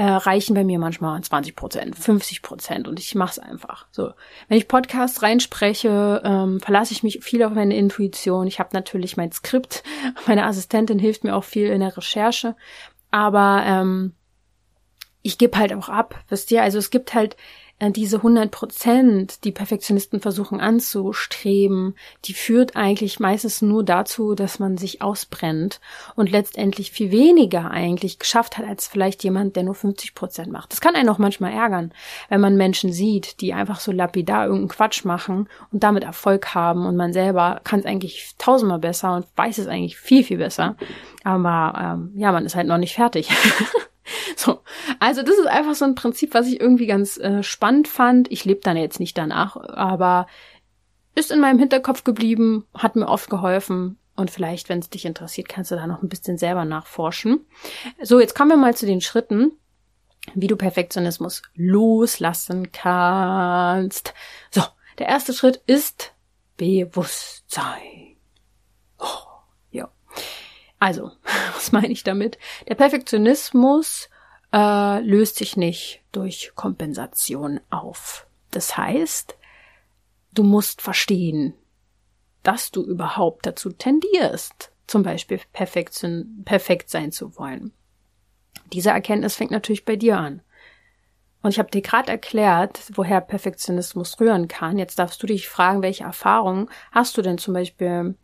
[0.00, 3.86] äh, reichen bei mir manchmal 20 Prozent, 50 Prozent und ich mache es einfach.
[3.90, 4.14] So,
[4.48, 8.46] wenn ich Podcasts reinspreche, ähm, verlasse ich mich viel auf meine Intuition.
[8.46, 9.82] Ich habe natürlich mein Skript,
[10.26, 12.56] meine Assistentin hilft mir auch viel in der Recherche,
[13.10, 14.14] aber ähm,
[15.20, 16.62] ich gebe halt auch ab, wisst ihr?
[16.62, 17.36] Also es gibt halt
[17.88, 21.94] diese 100 Prozent, die Perfektionisten versuchen anzustreben,
[22.26, 25.80] die führt eigentlich meistens nur dazu, dass man sich ausbrennt
[26.14, 30.72] und letztendlich viel weniger eigentlich geschafft hat als vielleicht jemand, der nur 50 Prozent macht.
[30.72, 31.92] Das kann einen auch manchmal ärgern,
[32.28, 36.84] wenn man Menschen sieht, die einfach so lapidar irgendeinen Quatsch machen und damit Erfolg haben
[36.84, 40.76] und man selber kann es eigentlich tausendmal besser und weiß es eigentlich viel, viel besser.
[41.24, 43.30] Aber ähm, ja, man ist halt noch nicht fertig.
[44.36, 44.60] So,
[44.98, 48.30] also das ist einfach so ein Prinzip, was ich irgendwie ganz äh, spannend fand.
[48.30, 50.26] Ich lebe dann jetzt nicht danach, aber
[51.14, 53.98] ist in meinem Hinterkopf geblieben, hat mir oft geholfen.
[54.16, 57.46] Und vielleicht, wenn es dich interessiert, kannst du da noch ein bisschen selber nachforschen.
[58.02, 59.52] So, jetzt kommen wir mal zu den Schritten,
[60.34, 64.14] wie du Perfektionismus loslassen kannst.
[64.50, 64.62] So,
[64.98, 66.12] der erste Schritt ist
[66.56, 68.16] Bewusstsein.
[68.98, 69.29] Oh.
[70.80, 71.12] Also,
[71.54, 72.38] was meine ich damit?
[72.66, 74.08] Der Perfektionismus
[74.52, 78.26] äh, löst sich nicht durch Kompensation auf.
[78.50, 79.36] Das heißt,
[80.34, 81.54] du musst verstehen,
[82.42, 86.04] dass du überhaupt dazu tendierst, zum Beispiel perfekt,
[86.44, 87.72] perfekt sein zu wollen.
[88.72, 90.42] Diese Erkenntnis fängt natürlich bei dir an.
[91.42, 94.78] Und ich habe dir gerade erklärt, woher Perfektionismus rühren kann.
[94.78, 98.14] Jetzt darfst du dich fragen, welche Erfahrungen hast du denn zum Beispiel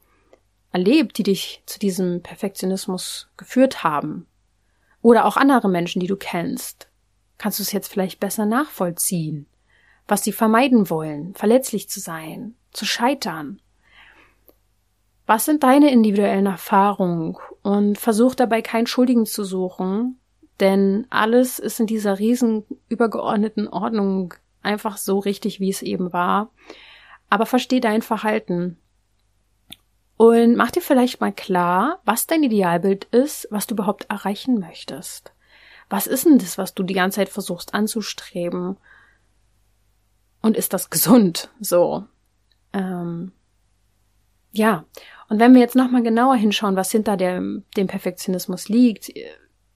[0.77, 4.27] erlebt, die dich zu diesem Perfektionismus geführt haben?
[5.01, 6.89] Oder auch andere Menschen, die du kennst.
[7.39, 9.47] Kannst du es jetzt vielleicht besser nachvollziehen?
[10.07, 13.63] Was sie vermeiden wollen, verletzlich zu sein, zu scheitern.
[15.25, 17.37] Was sind deine individuellen Erfahrungen?
[17.63, 20.21] Und versuch dabei keinen Schuldigen zu suchen,
[20.61, 26.51] denn alles ist in dieser riesen übergeordneten Ordnung einfach so richtig, wie es eben war.
[27.31, 28.79] Aber versteh dein Verhalten.
[30.17, 35.33] Und mach dir vielleicht mal klar, was dein Idealbild ist, was du überhaupt erreichen möchtest.
[35.91, 38.77] Was ist denn das, was du die ganze Zeit versuchst anzustreben?
[40.41, 41.51] Und ist das gesund?
[41.61, 42.05] So.
[42.73, 43.33] Ähm,
[44.53, 44.85] ja.
[45.29, 49.11] Und wenn wir jetzt nochmal genauer hinschauen, was hinter dem, dem Perfektionismus liegt,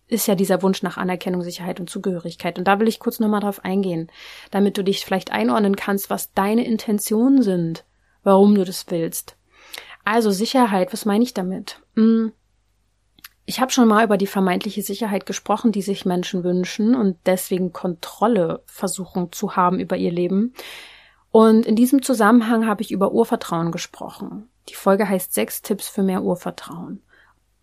[0.06, 2.58] ist ja dieser Wunsch nach Anerkennung, Sicherheit und Zugehörigkeit.
[2.58, 4.10] Und da will ich kurz nochmal drauf eingehen,
[4.50, 7.84] damit du dich vielleicht einordnen kannst, was deine Intentionen sind,
[8.22, 9.36] warum du das willst.
[10.04, 11.80] Also Sicherheit, was meine ich damit?
[11.94, 12.32] Hm.
[13.46, 17.72] Ich habe schon mal über die vermeintliche Sicherheit gesprochen, die sich Menschen wünschen und deswegen
[17.72, 20.54] Kontrolle versuchen zu haben über ihr Leben.
[21.32, 24.48] Und in diesem Zusammenhang habe ich über Urvertrauen gesprochen.
[24.68, 27.02] Die Folge heißt sechs Tipps für mehr Urvertrauen.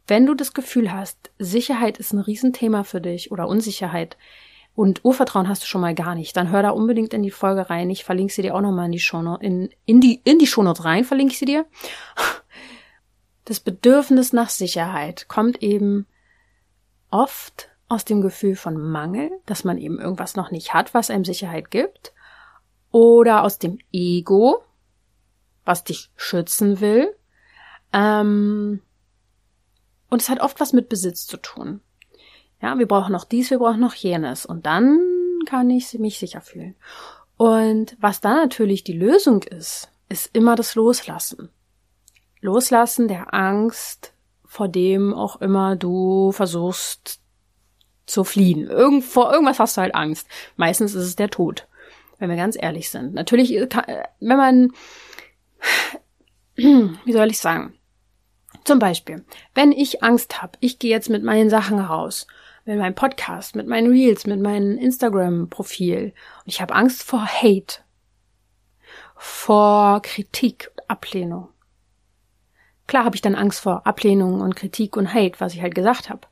[0.08, 4.18] Wenn du das Gefühl hast, Sicherheit ist ein Riesenthema für dich oder Unsicherheit,
[4.78, 7.68] und Urvertrauen hast du schon mal gar nicht, dann hör da unbedingt in die Folge
[7.68, 7.90] rein.
[7.90, 10.86] Ich verlinke sie dir auch nochmal in die Shownote, in, in die, in die Shownote
[10.86, 11.66] rein, verlinke ich sie dir.
[13.46, 16.06] Das Bedürfnis nach Sicherheit kommt eben
[17.10, 21.26] oft aus dem Gefühl von Mangel, dass man eben irgendwas noch nicht hat, was einem
[21.26, 22.14] Sicherheit gibt,
[22.92, 24.64] oder aus dem Ego,
[25.66, 27.16] was dich schützen will,
[27.94, 28.82] ähm,
[30.10, 31.82] Und es hat oft was mit Besitz zu tun.
[32.62, 34.46] Ja, wir brauchen noch dies, wir brauchen noch jenes.
[34.46, 35.00] Und dann
[35.46, 36.76] kann ich mich sicher fühlen.
[37.38, 41.50] Und was da natürlich die Lösung ist, ist immer das Loslassen.
[42.42, 44.14] Loslassen der Angst,
[44.46, 47.20] vor dem auch immer du versuchst
[48.06, 48.68] zu fliehen.
[48.68, 50.28] Irgend, vor irgendwas hast du halt Angst.
[50.56, 51.68] Meistens ist es der Tod,
[52.18, 53.14] wenn wir ganz ehrlich sind.
[53.14, 53.68] Natürlich, äh,
[54.20, 54.72] wenn man,
[56.56, 57.74] wie soll ich sagen,
[58.64, 62.28] zum Beispiel, wenn ich Angst habe, ich gehe jetzt mit meinen Sachen raus,
[62.68, 67.80] mit meinem Podcast, mit meinen Reels, mit meinem Instagram-Profil und ich habe Angst vor Hate,
[69.16, 71.48] vor Kritik und Ablehnung.
[72.86, 76.10] Klar habe ich dann Angst vor Ablehnung und Kritik und Hate, was ich halt gesagt
[76.10, 76.28] habe.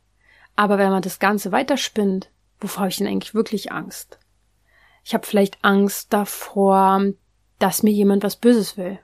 [0.57, 4.19] Aber wenn man das Ganze weiterspinnt, wovor habe ich denn eigentlich wirklich Angst?
[5.05, 7.01] Ich habe vielleicht Angst davor,
[7.59, 8.99] dass mir jemand was Böses will,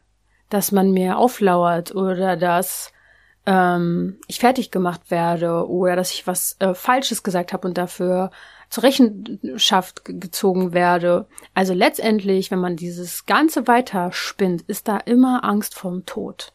[0.49, 2.91] dass man mir auflauert oder dass
[3.45, 8.31] ähm, ich fertig gemacht werde oder dass ich was äh, Falsches gesagt habe und dafür
[8.69, 11.27] zur Rechenschaft gezogen werde.
[11.53, 16.53] Also letztendlich, wenn man dieses Ganze weiterspinnt, ist da immer Angst vorm Tod.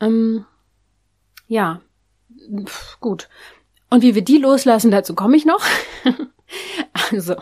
[0.00, 0.44] Ähm,
[1.46, 1.80] ja,
[2.64, 3.28] Pff, gut.
[3.90, 5.64] Und wie wir die loslassen, dazu komme ich noch.
[7.10, 7.36] also,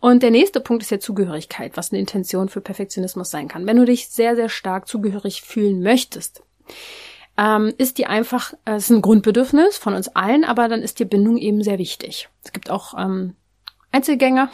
[0.00, 3.66] und der nächste Punkt ist ja Zugehörigkeit, was eine Intention für Perfektionismus sein kann.
[3.66, 6.42] Wenn du dich sehr, sehr stark zugehörig fühlen möchtest,
[7.36, 10.98] ähm, ist die einfach, äh, es ist ein Grundbedürfnis von uns allen, aber dann ist
[10.98, 12.28] die Bindung eben sehr wichtig.
[12.44, 13.34] Es gibt auch ähm,
[13.94, 14.50] Einzelgänger,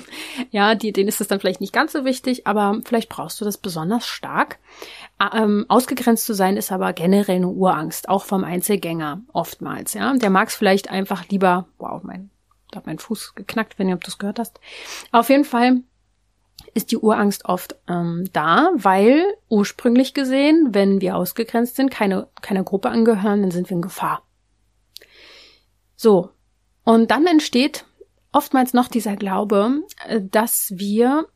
[0.50, 3.44] ja, die, denen ist es dann vielleicht nicht ganz so wichtig, aber vielleicht brauchst du
[3.44, 4.58] das besonders stark.
[5.32, 10.12] Ähm, ausgegrenzt zu sein ist aber generell eine Urangst, auch vom Einzelgänger oftmals, ja.
[10.14, 12.30] Der mag es vielleicht einfach lieber, wow, mein,
[12.72, 14.58] da hat mein Fuß geknackt, wenn ihr das gehört hast.
[15.12, 15.82] Auf jeden Fall
[16.74, 22.64] ist die Urangst oft ähm, da, weil ursprünglich gesehen, wenn wir ausgegrenzt sind, keine, keine
[22.64, 24.22] Gruppe angehören, dann sind wir in Gefahr.
[25.96, 26.30] So.
[26.84, 27.84] Und dann entsteht
[28.32, 31.26] oftmals noch dieser Glaube, äh, dass wir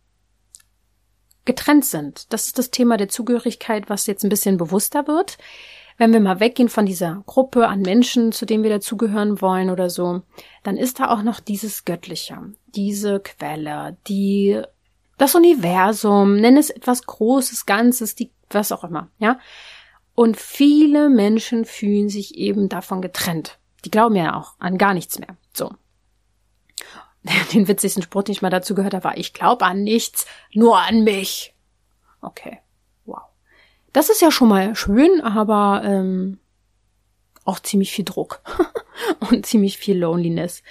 [1.45, 2.33] getrennt sind.
[2.33, 5.37] Das ist das Thema der Zugehörigkeit, was jetzt ein bisschen bewusster wird.
[5.97, 9.91] Wenn wir mal weggehen von dieser Gruppe an Menschen, zu denen wir dazugehören wollen oder
[9.91, 10.23] so,
[10.65, 14.61] dann ist da auch noch dieses Göttliche, diese Quelle, die,
[15.19, 19.39] das Universum, nenn es etwas Großes, Ganzes, die, was auch immer, ja.
[20.15, 23.59] Und viele Menschen fühlen sich eben davon getrennt.
[23.85, 25.37] Die glauben ja auch an gar nichts mehr.
[25.53, 25.73] So.
[27.53, 30.79] Den witzigsten Spruch, den ich mal dazu gehört habe, war, ich glaube an nichts, nur
[30.79, 31.55] an mich.
[32.21, 32.61] Okay,
[33.05, 33.23] wow.
[33.93, 36.39] Das ist ja schon mal schön, aber ähm,
[37.45, 38.41] auch ziemlich viel Druck
[39.31, 40.63] und ziemlich viel Loneliness.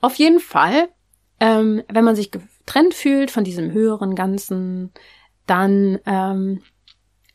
[0.00, 0.88] Auf jeden Fall,
[1.40, 2.30] ähm, wenn man sich
[2.68, 4.92] getrennt fühlt von diesem höheren Ganzen,
[5.46, 6.60] dann ähm,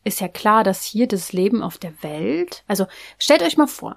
[0.04, 2.86] ist ja klar, dass hier das Leben auf der Welt, also
[3.18, 3.96] stellt euch mal vor,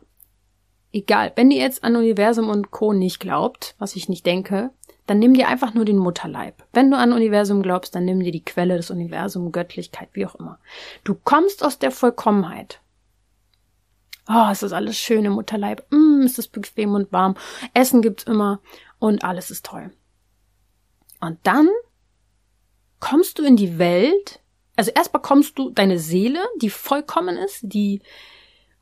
[0.92, 2.92] egal, wenn ihr jetzt an Universum und Co.
[2.92, 4.72] nicht glaubt, was ich nicht denke,
[5.06, 6.64] dann nimm dir einfach nur den Mutterleib.
[6.74, 10.36] Wenn du an Universum glaubst, dann nimm dir die Quelle des Universums, Göttlichkeit, wie auch
[10.36, 10.60] immer.
[11.04, 12.82] Du kommst aus der Vollkommenheit.
[14.28, 15.86] Oh, es ist alles schön im Mutterleib.
[15.92, 17.36] Mm, es ist bequem und warm.
[17.76, 18.60] Essen gibt's immer
[19.00, 19.92] und alles ist toll.
[21.20, 21.70] Und dann
[23.00, 24.40] kommst du in die Welt.
[24.76, 28.02] Also erst bekommst du deine Seele, die vollkommen ist, die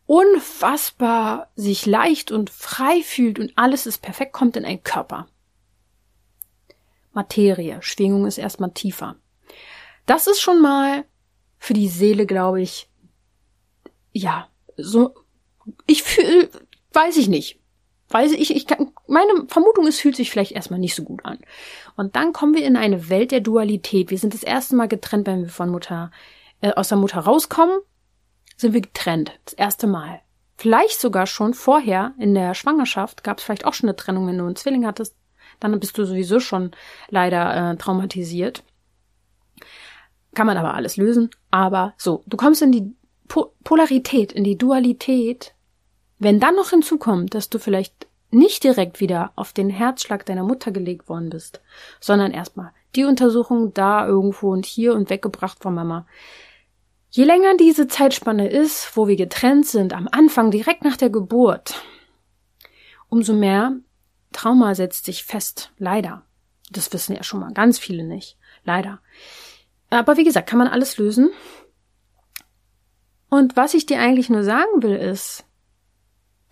[0.06, 5.28] unfassbar sich leicht und frei fühlt und alles ist perfekt, kommt in einen Körper.
[7.14, 9.16] Materie, Schwingung ist erstmal tiefer.
[10.06, 11.06] Das ist schon mal
[11.58, 12.90] für die Seele, glaube ich,
[14.12, 15.16] ja, so,
[15.88, 16.50] ich fühle,
[16.94, 17.60] weiß ich nicht.
[18.16, 21.38] Weiß ich, ich kann, meine Vermutung ist, fühlt sich vielleicht erstmal nicht so gut an.
[21.98, 24.10] Und dann kommen wir in eine Welt der Dualität.
[24.10, 26.12] Wir sind das erste Mal getrennt, wenn wir von Mutter,
[26.62, 27.80] äh, aus der Mutter rauskommen
[28.58, 29.32] sind wir getrennt.
[29.46, 30.22] Das erste Mal.
[30.58, 34.38] Vielleicht sogar schon vorher in der Schwangerschaft gab es vielleicht auch schon eine Trennung, wenn
[34.38, 35.16] du einen Zwilling hattest.
[35.60, 36.72] Dann bist du sowieso schon
[37.10, 38.64] leider äh, traumatisiert.
[40.34, 41.30] Kann man aber alles lösen.
[41.52, 42.96] Aber so, du kommst in die
[43.28, 45.55] po Polarität, in die Dualität.
[46.26, 50.72] Wenn dann noch hinzukommt, dass du vielleicht nicht direkt wieder auf den Herzschlag deiner Mutter
[50.72, 51.62] gelegt worden bist,
[52.00, 56.08] sondern erstmal die Untersuchung da irgendwo und hier und weggebracht von Mama,
[57.12, 61.76] Je länger diese Zeitspanne ist, wo wir getrennt sind, am Anfang direkt nach der Geburt,
[63.08, 63.74] umso mehr
[64.34, 65.74] Trauma setzt sich fest.
[65.78, 66.24] Leider.
[66.72, 68.36] Das wissen ja schon mal ganz viele nicht.
[68.64, 69.00] Leider.
[69.92, 71.30] Aber wie gesagt, kann man alles lösen.
[73.30, 75.46] Und was ich dir eigentlich nur sagen will, ist,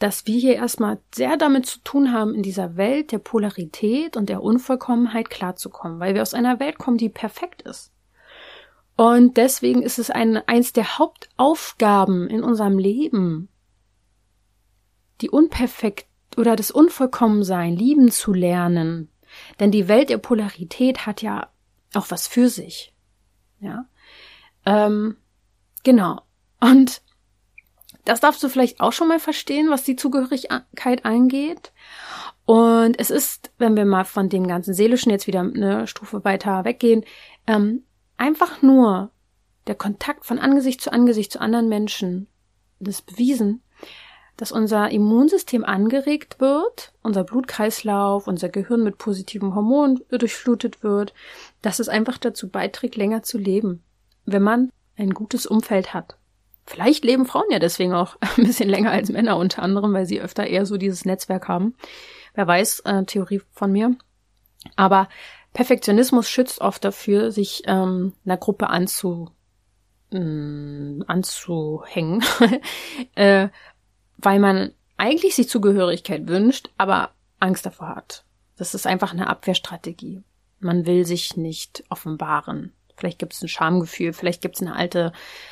[0.03, 4.27] dass wir hier erstmal sehr damit zu tun haben, in dieser Welt der Polarität und
[4.27, 7.93] der Unvollkommenheit klarzukommen, weil wir aus einer Welt kommen, die perfekt ist.
[8.97, 13.47] Und deswegen ist es ein, eins der Hauptaufgaben in unserem Leben,
[15.21, 19.09] die Unperfekt oder das Unvollkommensein lieben zu lernen.
[19.61, 21.47] Denn die Welt der Polarität hat ja
[21.93, 22.93] auch was für sich.
[23.61, 23.85] Ja.
[24.65, 25.15] Ähm,
[25.83, 26.23] genau.
[26.59, 27.01] Und
[28.05, 31.71] das darfst du vielleicht auch schon mal verstehen, was die Zugehörigkeit angeht.
[32.45, 36.65] Und es ist, wenn wir mal von dem ganzen Seelischen jetzt wieder eine Stufe weiter
[36.65, 37.05] weggehen,
[37.47, 37.83] ähm,
[38.17, 39.11] einfach nur
[39.67, 42.27] der Kontakt von Angesicht zu Angesicht zu anderen Menschen,
[42.79, 43.61] das bewiesen,
[44.35, 51.13] dass unser Immunsystem angeregt wird, unser Blutkreislauf, unser Gehirn mit positiven Hormonen durchflutet wird,
[51.61, 53.83] dass es einfach dazu beiträgt, länger zu leben,
[54.25, 56.17] wenn man ein gutes Umfeld hat.
[56.65, 60.21] Vielleicht leben Frauen ja deswegen auch ein bisschen länger als Männer unter anderem, weil sie
[60.21, 61.75] öfter eher so dieses Netzwerk haben.
[62.33, 63.95] Wer weiß, äh, Theorie von mir.
[64.75, 65.09] Aber
[65.53, 69.29] Perfektionismus schützt oft dafür, sich ähm, einer Gruppe anzu,
[70.11, 72.23] mh, mm, anzuhängen,
[73.15, 73.49] äh,
[74.17, 78.25] weil man eigentlich sich Zugehörigkeit wünscht, aber Angst davor hat.
[78.57, 80.23] Das ist einfach eine Abwehrstrategie.
[80.59, 82.71] Man will sich nicht offenbaren.
[82.95, 85.11] Vielleicht gibt es ein Schamgefühl, vielleicht gibt es eine alte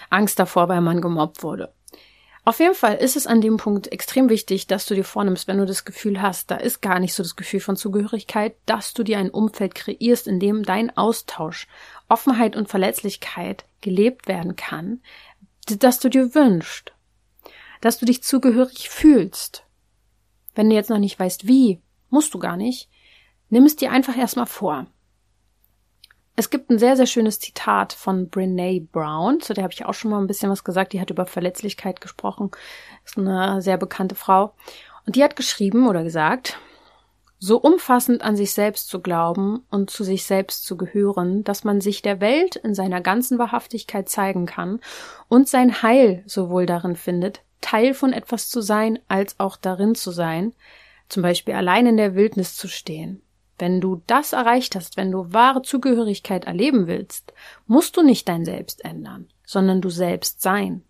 [0.09, 1.73] Angst davor, weil man gemobbt wurde.
[2.43, 5.59] Auf jeden Fall ist es an dem Punkt extrem wichtig, dass du dir vornimmst, wenn
[5.59, 9.03] du das Gefühl hast, da ist gar nicht so das Gefühl von Zugehörigkeit, dass du
[9.03, 11.67] dir ein Umfeld kreierst, in dem dein Austausch,
[12.09, 15.01] Offenheit und Verletzlichkeit gelebt werden kann,
[15.67, 16.93] dass du dir wünschst,
[17.79, 19.63] dass du dich zugehörig fühlst.
[20.55, 21.79] Wenn du jetzt noch nicht weißt, wie,
[22.09, 22.89] musst du gar nicht,
[23.49, 24.87] nimm es dir einfach erstmal vor.
[26.41, 29.93] Es gibt ein sehr, sehr schönes Zitat von Brene Brown, zu der habe ich auch
[29.93, 30.91] schon mal ein bisschen was gesagt.
[30.91, 32.49] Die hat über Verletzlichkeit gesprochen.
[33.05, 34.55] Ist eine sehr bekannte Frau.
[35.05, 36.57] Und die hat geschrieben oder gesagt,
[37.37, 41.79] so umfassend an sich selbst zu glauben und zu sich selbst zu gehören, dass man
[41.79, 44.79] sich der Welt in seiner ganzen Wahrhaftigkeit zeigen kann
[45.27, 50.09] und sein Heil sowohl darin findet, Teil von etwas zu sein, als auch darin zu
[50.09, 50.53] sein,
[51.07, 53.21] zum Beispiel allein in der Wildnis zu stehen.
[53.61, 57.31] Wenn du das erreicht hast, wenn du wahre Zugehörigkeit erleben willst,
[57.67, 60.83] musst du nicht dein Selbst ändern, sondern du selbst sein.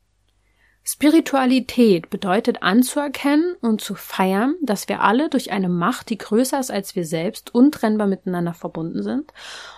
[0.83, 6.71] Spiritualität bedeutet anzuerkennen und zu feiern, dass wir alle durch eine Macht, die größer ist
[6.71, 9.33] als wir selbst, untrennbar miteinander verbunden sind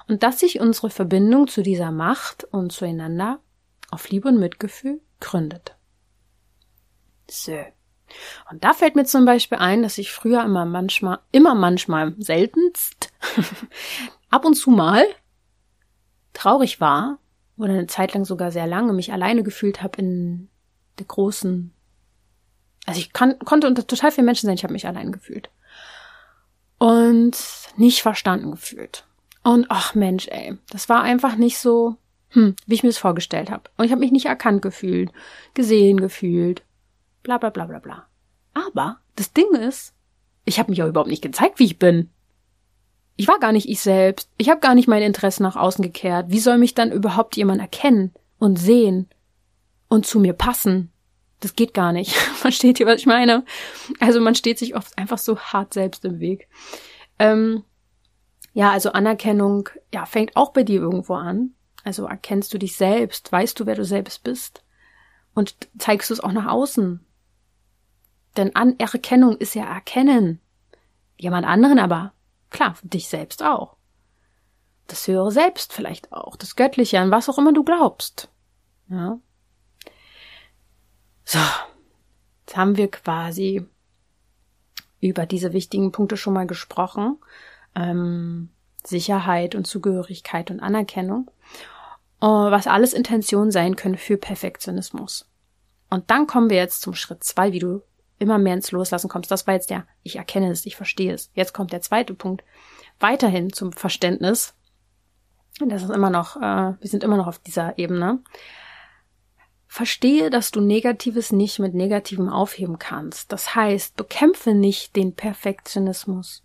[0.08, 3.40] und dass sich unsere Verbindung zu dieser Macht und zueinander
[3.90, 5.76] auf Liebe und Mitgefühl gründet.
[7.28, 7.58] So.
[8.50, 13.12] Und da fällt mir zum Beispiel ein, dass ich früher immer manchmal, immer manchmal, seltenst,
[14.30, 15.04] ab und zu mal
[16.34, 17.20] traurig war
[17.58, 20.50] oder eine Zeit lang sogar sehr lange mich alleine gefühlt habe in
[20.98, 21.74] der großen.
[22.86, 25.50] Also ich kann, konnte unter total vielen Menschen sein, ich habe mich allein gefühlt.
[26.78, 27.38] Und
[27.78, 29.06] nicht verstanden gefühlt.
[29.44, 31.96] Und ach Mensch, ey, das war einfach nicht so,
[32.30, 33.70] hm, wie ich mir das vorgestellt habe.
[33.78, 35.12] Und ich habe mich nicht erkannt gefühlt,
[35.54, 36.64] gesehen gefühlt,
[37.24, 38.08] bla bla bla bla bla.
[38.54, 39.94] Aber das Ding ist,
[40.46, 42.10] ich habe mich auch überhaupt nicht gezeigt, wie ich bin.
[43.16, 44.30] Ich war gar nicht ich selbst.
[44.38, 46.28] Ich habe gar nicht mein Interesse nach außen gekehrt.
[46.30, 49.08] Wie soll mich dann überhaupt jemand erkennen und sehen
[49.88, 50.92] und zu mir passen?
[51.40, 52.14] Das geht gar nicht.
[52.36, 53.46] Versteht ihr, was ich meine?
[54.00, 56.48] Also man steht sich oft einfach so hart selbst im Weg.
[57.20, 57.64] Ähm,
[58.54, 61.54] ja, also Anerkennung, ja, fängt auch bei dir irgendwo an.
[61.84, 64.64] Also erkennst du dich selbst, weißt du, wer du selbst bist
[65.34, 67.06] und zeigst du es auch nach außen.
[68.38, 70.40] Denn Anerkennung ist ja Erkennen.
[71.18, 72.14] Jemand anderen aber,
[72.50, 73.78] klar, dich selbst auch.
[74.88, 78.30] Das höhere Selbst vielleicht auch, das Göttliche, an was auch immer du glaubst.
[78.90, 79.20] Ja.
[81.24, 81.40] So,
[82.46, 83.66] jetzt haben wir quasi
[85.00, 87.18] über diese wichtigen Punkte schon mal gesprochen.
[87.76, 88.50] Ähm,
[88.84, 91.30] Sicherheit und Zugehörigkeit und Anerkennung.
[92.22, 95.30] Uh, was alles Intention sein können für Perfektionismus.
[95.90, 97.82] Und dann kommen wir jetzt zum Schritt zwei, wie du
[98.24, 99.30] immer mehr ins Loslassen kommst.
[99.30, 101.30] Das war jetzt der, ich erkenne es, ich verstehe es.
[101.34, 102.44] Jetzt kommt der zweite Punkt.
[103.00, 104.56] Weiterhin zum Verständnis.
[105.60, 108.20] Das ist immer noch, äh, wir sind immer noch auf dieser Ebene.
[109.68, 113.32] Verstehe, dass du Negatives nicht mit Negativem aufheben kannst.
[113.32, 116.44] Das heißt, bekämpfe nicht den Perfektionismus.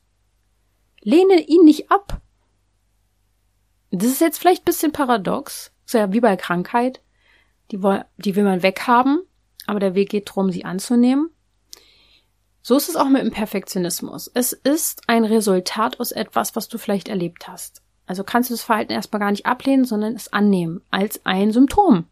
[1.01, 2.21] Lehne ihn nicht ab.
[3.91, 5.73] Das ist jetzt vielleicht ein bisschen paradox.
[5.87, 7.03] ist ja wie bei Krankheit.
[7.71, 7.79] Die,
[8.17, 9.23] die will man weghaben,
[9.67, 11.31] aber der Weg geht darum, sie anzunehmen.
[12.69, 14.31] So ist es auch mit dem Perfektionismus.
[14.35, 17.81] Es ist ein Resultat aus etwas, was du vielleicht erlebt hast.
[18.05, 22.05] Also kannst du das Verhalten erstmal gar nicht ablehnen, sondern es annehmen als ein Symptom.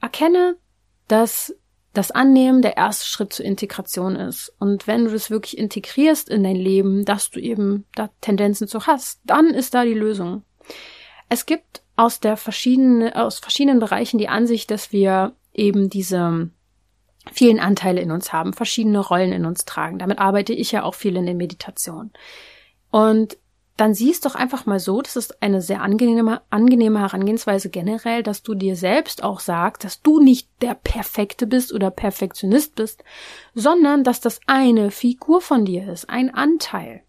[0.00, 0.56] Erkenne,
[1.08, 1.54] dass
[1.92, 4.50] das Annehmen der erste Schritt zur Integration ist.
[4.60, 8.86] Und wenn du das wirklich integrierst in dein Leben, dass du eben da Tendenzen zu
[8.86, 10.42] hast, dann ist da die Lösung.
[11.28, 16.48] Es gibt aus der verschiedenen, aus verschiedenen Bereichen die Ansicht, dass wir eben diese
[17.32, 19.98] vielen Anteile in uns haben, verschiedene Rollen in uns tragen.
[19.98, 22.12] Damit arbeite ich ja auch viel in den Meditationen.
[22.90, 23.38] Und
[23.76, 28.44] dann siehst doch einfach mal so, das ist eine sehr angenehme, angenehme Herangehensweise generell, dass
[28.44, 33.02] du dir selbst auch sagst, dass du nicht der Perfekte bist oder Perfektionist bist,
[33.54, 37.02] sondern dass das eine Figur von dir ist, ein Anteil.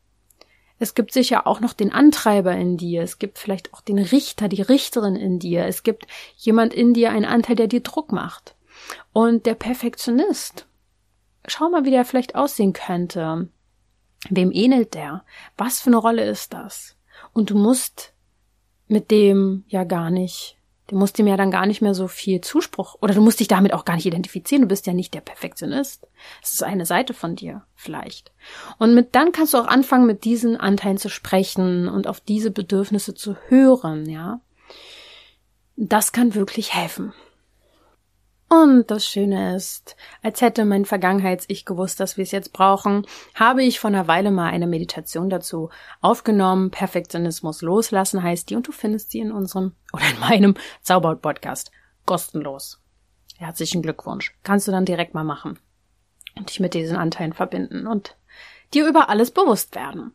[0.79, 4.47] Es gibt sicher auch noch den Antreiber in dir, es gibt vielleicht auch den Richter,
[4.47, 8.55] die Richterin in dir, es gibt jemand in dir, einen Anteil, der dir Druck macht.
[9.13, 10.67] Und der Perfektionist,
[11.47, 13.49] schau mal, wie der vielleicht aussehen könnte.
[14.29, 15.23] Wem ähnelt der?
[15.57, 16.95] Was für eine Rolle ist das?
[17.33, 18.13] Und du musst
[18.87, 20.57] mit dem ja gar nicht,
[20.87, 23.47] du musst dem ja dann gar nicht mehr so viel Zuspruch oder du musst dich
[23.47, 24.63] damit auch gar nicht identifizieren.
[24.63, 26.07] Du bist ja nicht der Perfektionist.
[26.41, 28.31] Es ist eine Seite von dir vielleicht.
[28.77, 32.51] Und mit dann kannst du auch anfangen, mit diesen Anteilen zu sprechen und auf diese
[32.51, 34.41] Bedürfnisse zu hören, ja.
[35.77, 37.13] Das kann wirklich helfen.
[38.47, 43.63] Und das Schöne ist, als hätte mein Vergangenheits-Ich gewusst, dass wir es jetzt brauchen, habe
[43.63, 45.69] ich vor einer Weile mal eine Meditation dazu
[45.99, 46.69] aufgenommen.
[46.69, 51.71] Perfektionismus loslassen heißt die und du findest sie in unserem oder in meinem Zauberpodcast.
[52.05, 52.81] Kostenlos.
[53.37, 54.35] Herzlichen Glückwunsch.
[54.43, 55.59] Kannst du dann direkt mal machen.
[56.35, 58.15] Und dich mit diesen Anteilen verbinden und
[58.73, 60.13] dir über alles bewusst werden.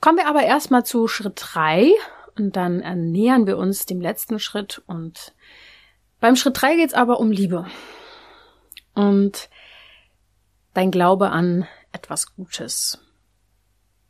[0.00, 1.92] Kommen wir aber erstmal zu Schritt drei
[2.36, 5.34] und dann ernähern wir uns dem letzten Schritt und
[6.20, 7.66] beim Schritt drei geht's aber um Liebe.
[8.94, 9.48] Und
[10.74, 12.98] dein Glaube an etwas Gutes.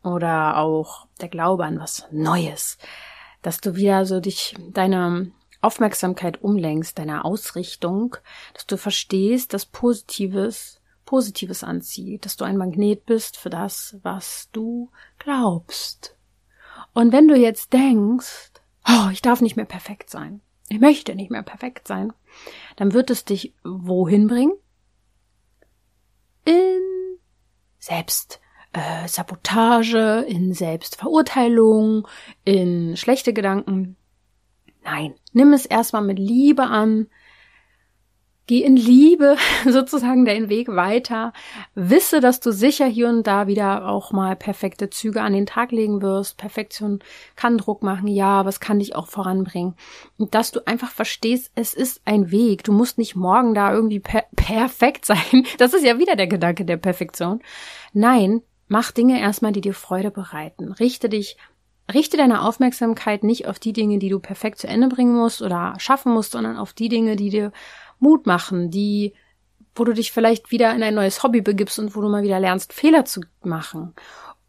[0.02, 2.78] Oder auch der Glaube an was Neues.
[3.42, 8.16] Dass du wieder so dich deine Aufmerksamkeit umlenkst, deiner Ausrichtung,
[8.54, 10.80] dass du verstehst, dass Positives
[11.10, 16.16] Positives anzieht, dass du ein Magnet bist für das, was du glaubst.
[16.92, 18.52] Und wenn du jetzt denkst,
[18.88, 20.40] oh, ich darf nicht mehr perfekt sein,
[20.70, 22.12] ich möchte nicht mehr perfekt sein,
[22.76, 24.52] dann wird es dich wohin bringen?
[26.44, 27.18] In
[27.78, 28.40] Selbst
[28.72, 32.06] äh, Sabotage, in Selbstverurteilung,
[32.44, 33.96] in schlechte Gedanken.
[34.84, 37.08] Nein, nimm es erstmal mit Liebe an,
[38.50, 41.32] Geh in Liebe sozusagen deinen Weg weiter.
[41.76, 45.70] Wisse, dass du sicher hier und da wieder auch mal perfekte Züge an den Tag
[45.70, 46.36] legen wirst.
[46.36, 46.98] Perfektion
[47.36, 49.76] kann Druck machen, ja, aber es kann dich auch voranbringen.
[50.18, 52.64] Und dass du einfach verstehst, es ist ein Weg.
[52.64, 55.46] Du musst nicht morgen da irgendwie per perfekt sein.
[55.58, 57.42] Das ist ja wieder der Gedanke der Perfektion.
[57.92, 60.72] Nein, mach Dinge erstmal, die dir Freude bereiten.
[60.72, 61.36] Richte dich
[61.92, 65.74] Richte deine Aufmerksamkeit nicht auf die Dinge, die du perfekt zu Ende bringen musst oder
[65.78, 67.52] schaffen musst, sondern auf die Dinge, die dir
[68.00, 69.14] Mut machen, die,
[69.74, 72.40] wo du dich vielleicht wieder in ein neues Hobby begibst und wo du mal wieder
[72.40, 73.94] lernst, Fehler zu machen.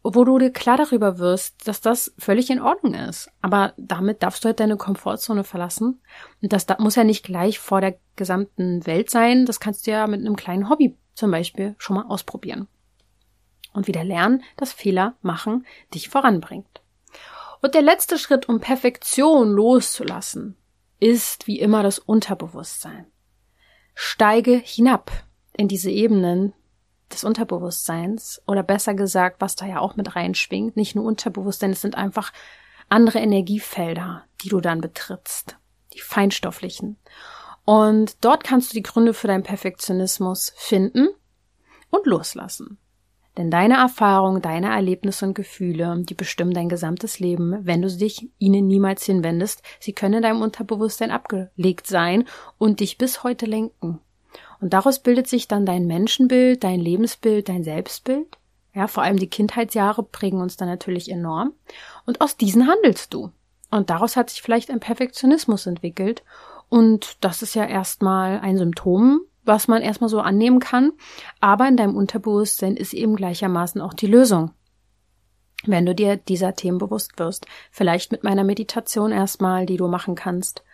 [0.02, 3.30] Wo du dir klar darüber wirst, dass das völlig in Ordnung ist.
[3.40, 6.00] Aber damit darfst du halt deine Komfortzone verlassen.
[6.42, 9.46] Und das, muss ja nicht gleich vor der gesamten Welt sein.
[9.46, 12.66] Das kannst du ja mit einem kleinen Hobby zum Beispiel schon mal ausprobieren.
[13.72, 16.82] Und wieder lernen, dass Fehler machen dich voranbringt.
[17.60, 20.56] Und der letzte Schritt, um Perfektion loszulassen,
[20.98, 23.11] ist wie immer das Unterbewusstsein
[23.94, 25.10] steige hinab
[25.56, 26.52] in diese Ebenen
[27.12, 31.80] des Unterbewusstseins oder besser gesagt, was da ja auch mit reinschwingt, nicht nur Unterbewusstsein, es
[31.82, 32.32] sind einfach
[32.88, 35.56] andere Energiefelder, die du dann betrittst,
[35.94, 36.98] die feinstofflichen.
[37.64, 41.08] Und dort kannst du die Gründe für deinen Perfektionismus finden
[41.90, 42.78] und loslassen.
[43.38, 48.28] Denn deine Erfahrungen, deine Erlebnisse und Gefühle, die bestimmen dein gesamtes Leben, wenn du dich
[48.38, 49.62] ihnen niemals hinwendest.
[49.80, 52.24] Sie können in deinem Unterbewusstsein abgelegt sein
[52.58, 54.00] und dich bis heute lenken.
[54.60, 58.38] Und daraus bildet sich dann dein Menschenbild, dein Lebensbild, dein Selbstbild.
[58.74, 61.52] Ja, vor allem die Kindheitsjahre prägen uns dann natürlich enorm.
[62.06, 63.30] Und aus diesen handelst du.
[63.70, 66.22] Und daraus hat sich vielleicht ein Perfektionismus entwickelt.
[66.68, 70.92] Und das ist ja erstmal ein Symptom was man erstmal so annehmen kann.
[71.40, 74.52] Aber in deinem Unterbewusstsein ist eben gleichermaßen auch die Lösung.
[75.64, 77.46] Wenn du dir dieser Themen bewusst wirst.
[77.70, 80.64] Vielleicht mit meiner Meditation erstmal, die du machen kannst.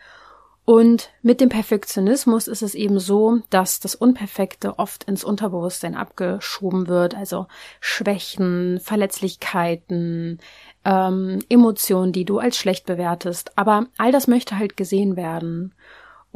[0.69, 6.89] Und mit dem Perfektionismus ist es eben so, dass das Unperfekte oft ins Unterbewusstsein abgeschoben
[6.89, 7.47] wird, also
[7.81, 10.41] Schwächen, Verletzlichkeiten,
[10.85, 13.57] ähm, Emotionen, die du als schlecht bewertest.
[13.57, 15.75] Aber all das möchte halt gesehen werden.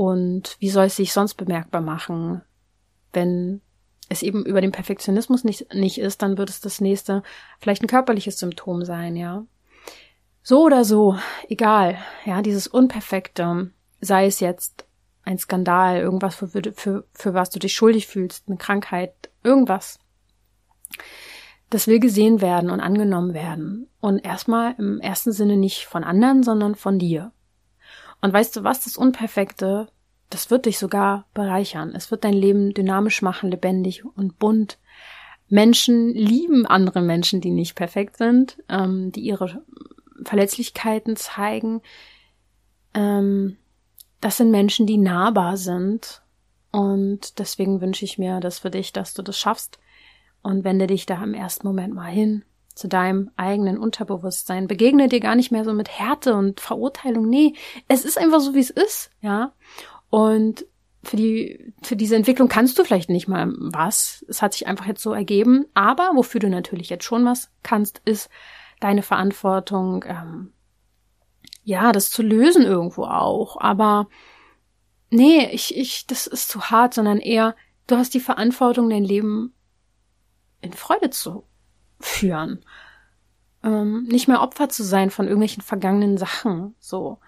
[0.03, 2.43] Und wie soll es sich sonst bemerkbar machen?
[3.13, 3.61] Wenn
[4.09, 7.23] es eben über den Perfektionismus nicht, nicht ist, dann wird es das nächste
[7.61, 9.47] vielleicht ein körperliches Symptom sein, ja.
[10.43, 11.17] So oder so,
[11.49, 14.87] egal, ja, dieses Unperfekte, sei es jetzt
[15.23, 20.01] ein Skandal, irgendwas, für, für, für was du dich schuldig fühlst, eine Krankheit, irgendwas.
[21.71, 23.89] Das will gesehen werden und angenommen werden.
[24.01, 27.31] Und erstmal im ersten Sinne nicht von anderen, sondern von dir.
[28.23, 29.89] Und weißt du was, das Unperfekte,
[30.31, 31.93] das wird dich sogar bereichern.
[31.95, 34.79] Es wird dein Leben dynamisch machen, lebendig und bunt.
[35.49, 39.63] Menschen lieben andere Menschen, die nicht perfekt sind, ähm, die ihre
[40.25, 41.83] Verletzlichkeiten zeigen.
[42.95, 43.59] Ähm,
[44.21, 46.23] das sind Menschen, die nahbar sind.
[46.71, 49.79] Und deswegen wünsche ich mir das für dich, dass du das schaffst.
[50.43, 52.45] Und wende dich da im ersten Moment mal hin
[52.75, 54.67] zu deinem eigenen Unterbewusstsein.
[54.67, 57.29] Begegne dir gar nicht mehr so mit Härte und Verurteilung.
[57.29, 57.55] Nee,
[57.89, 59.53] es ist einfach so, wie es ist, ja.
[60.11, 60.67] Und
[61.05, 64.25] für die, für diese Entwicklung kannst du vielleicht nicht mal was.
[64.29, 65.67] Es hat sich einfach jetzt so ergeben.
[65.75, 68.31] Aber wofür du natürlich jetzt schon was kannst, ist
[68.81, 70.53] deine Verantwortung, ähm,
[71.65, 73.61] ja, das zu lösen irgendwo auch.
[73.61, 74.09] Aber
[75.11, 77.57] nee, ich, ich, das ist zu hart, sondern eher,
[77.87, 79.55] du hast die Verantwortung, dein Leben
[80.61, 81.45] in Freude zu
[82.05, 82.65] führen.
[83.65, 87.19] Ähm, nicht mehr Opfer zu sein von irgendwelchen vergangenen Sachen, so.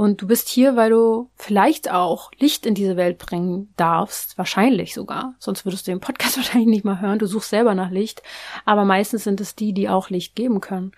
[0.00, 4.94] Und du bist hier, weil du vielleicht auch Licht in diese Welt bringen darfst, wahrscheinlich
[4.94, 5.34] sogar.
[5.38, 7.18] Sonst würdest du den Podcast wahrscheinlich nicht mal hören.
[7.18, 8.22] Du suchst selber nach Licht.
[8.64, 10.92] Aber meistens sind es die, die auch Licht geben können.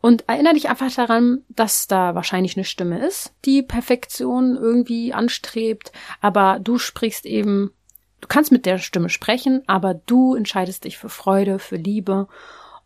[0.00, 5.90] Und erinnere dich einfach daran, dass da wahrscheinlich eine Stimme ist, die Perfektion irgendwie anstrebt.
[6.20, 7.72] Aber du sprichst eben,
[8.20, 12.28] du kannst mit der Stimme sprechen, aber du entscheidest dich für Freude, für Liebe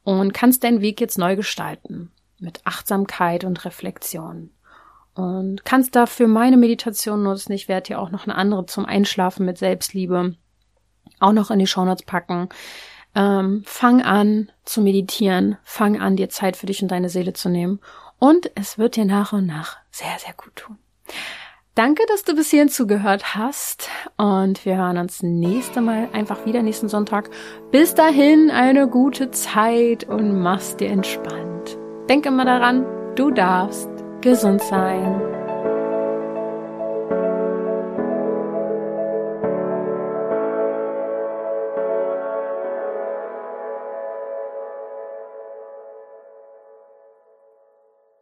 [0.04, 2.10] und kannst deinen Weg jetzt neu gestalten.
[2.40, 4.50] Mit Achtsamkeit und Reflexion
[5.18, 7.52] und kannst dafür meine Meditation nutzen.
[7.52, 10.36] Ich werde dir auch noch eine andere zum Einschlafen mit Selbstliebe
[11.18, 12.48] auch noch in die Shownotes packen.
[13.16, 17.48] Ähm, fang an zu meditieren, fang an, dir Zeit für dich und deine Seele zu
[17.48, 17.80] nehmen
[18.18, 20.78] und es wird dir nach und nach sehr, sehr gut tun.
[21.78, 26.60] Danke, dass du bis hierhin zugehört hast und wir hören uns nächste Mal einfach wieder
[26.60, 27.30] nächsten Sonntag.
[27.70, 31.78] Bis dahin eine gute Zeit und mach's dir entspannt.
[32.08, 33.88] Denk immer daran, du darfst
[34.22, 35.37] gesund sein.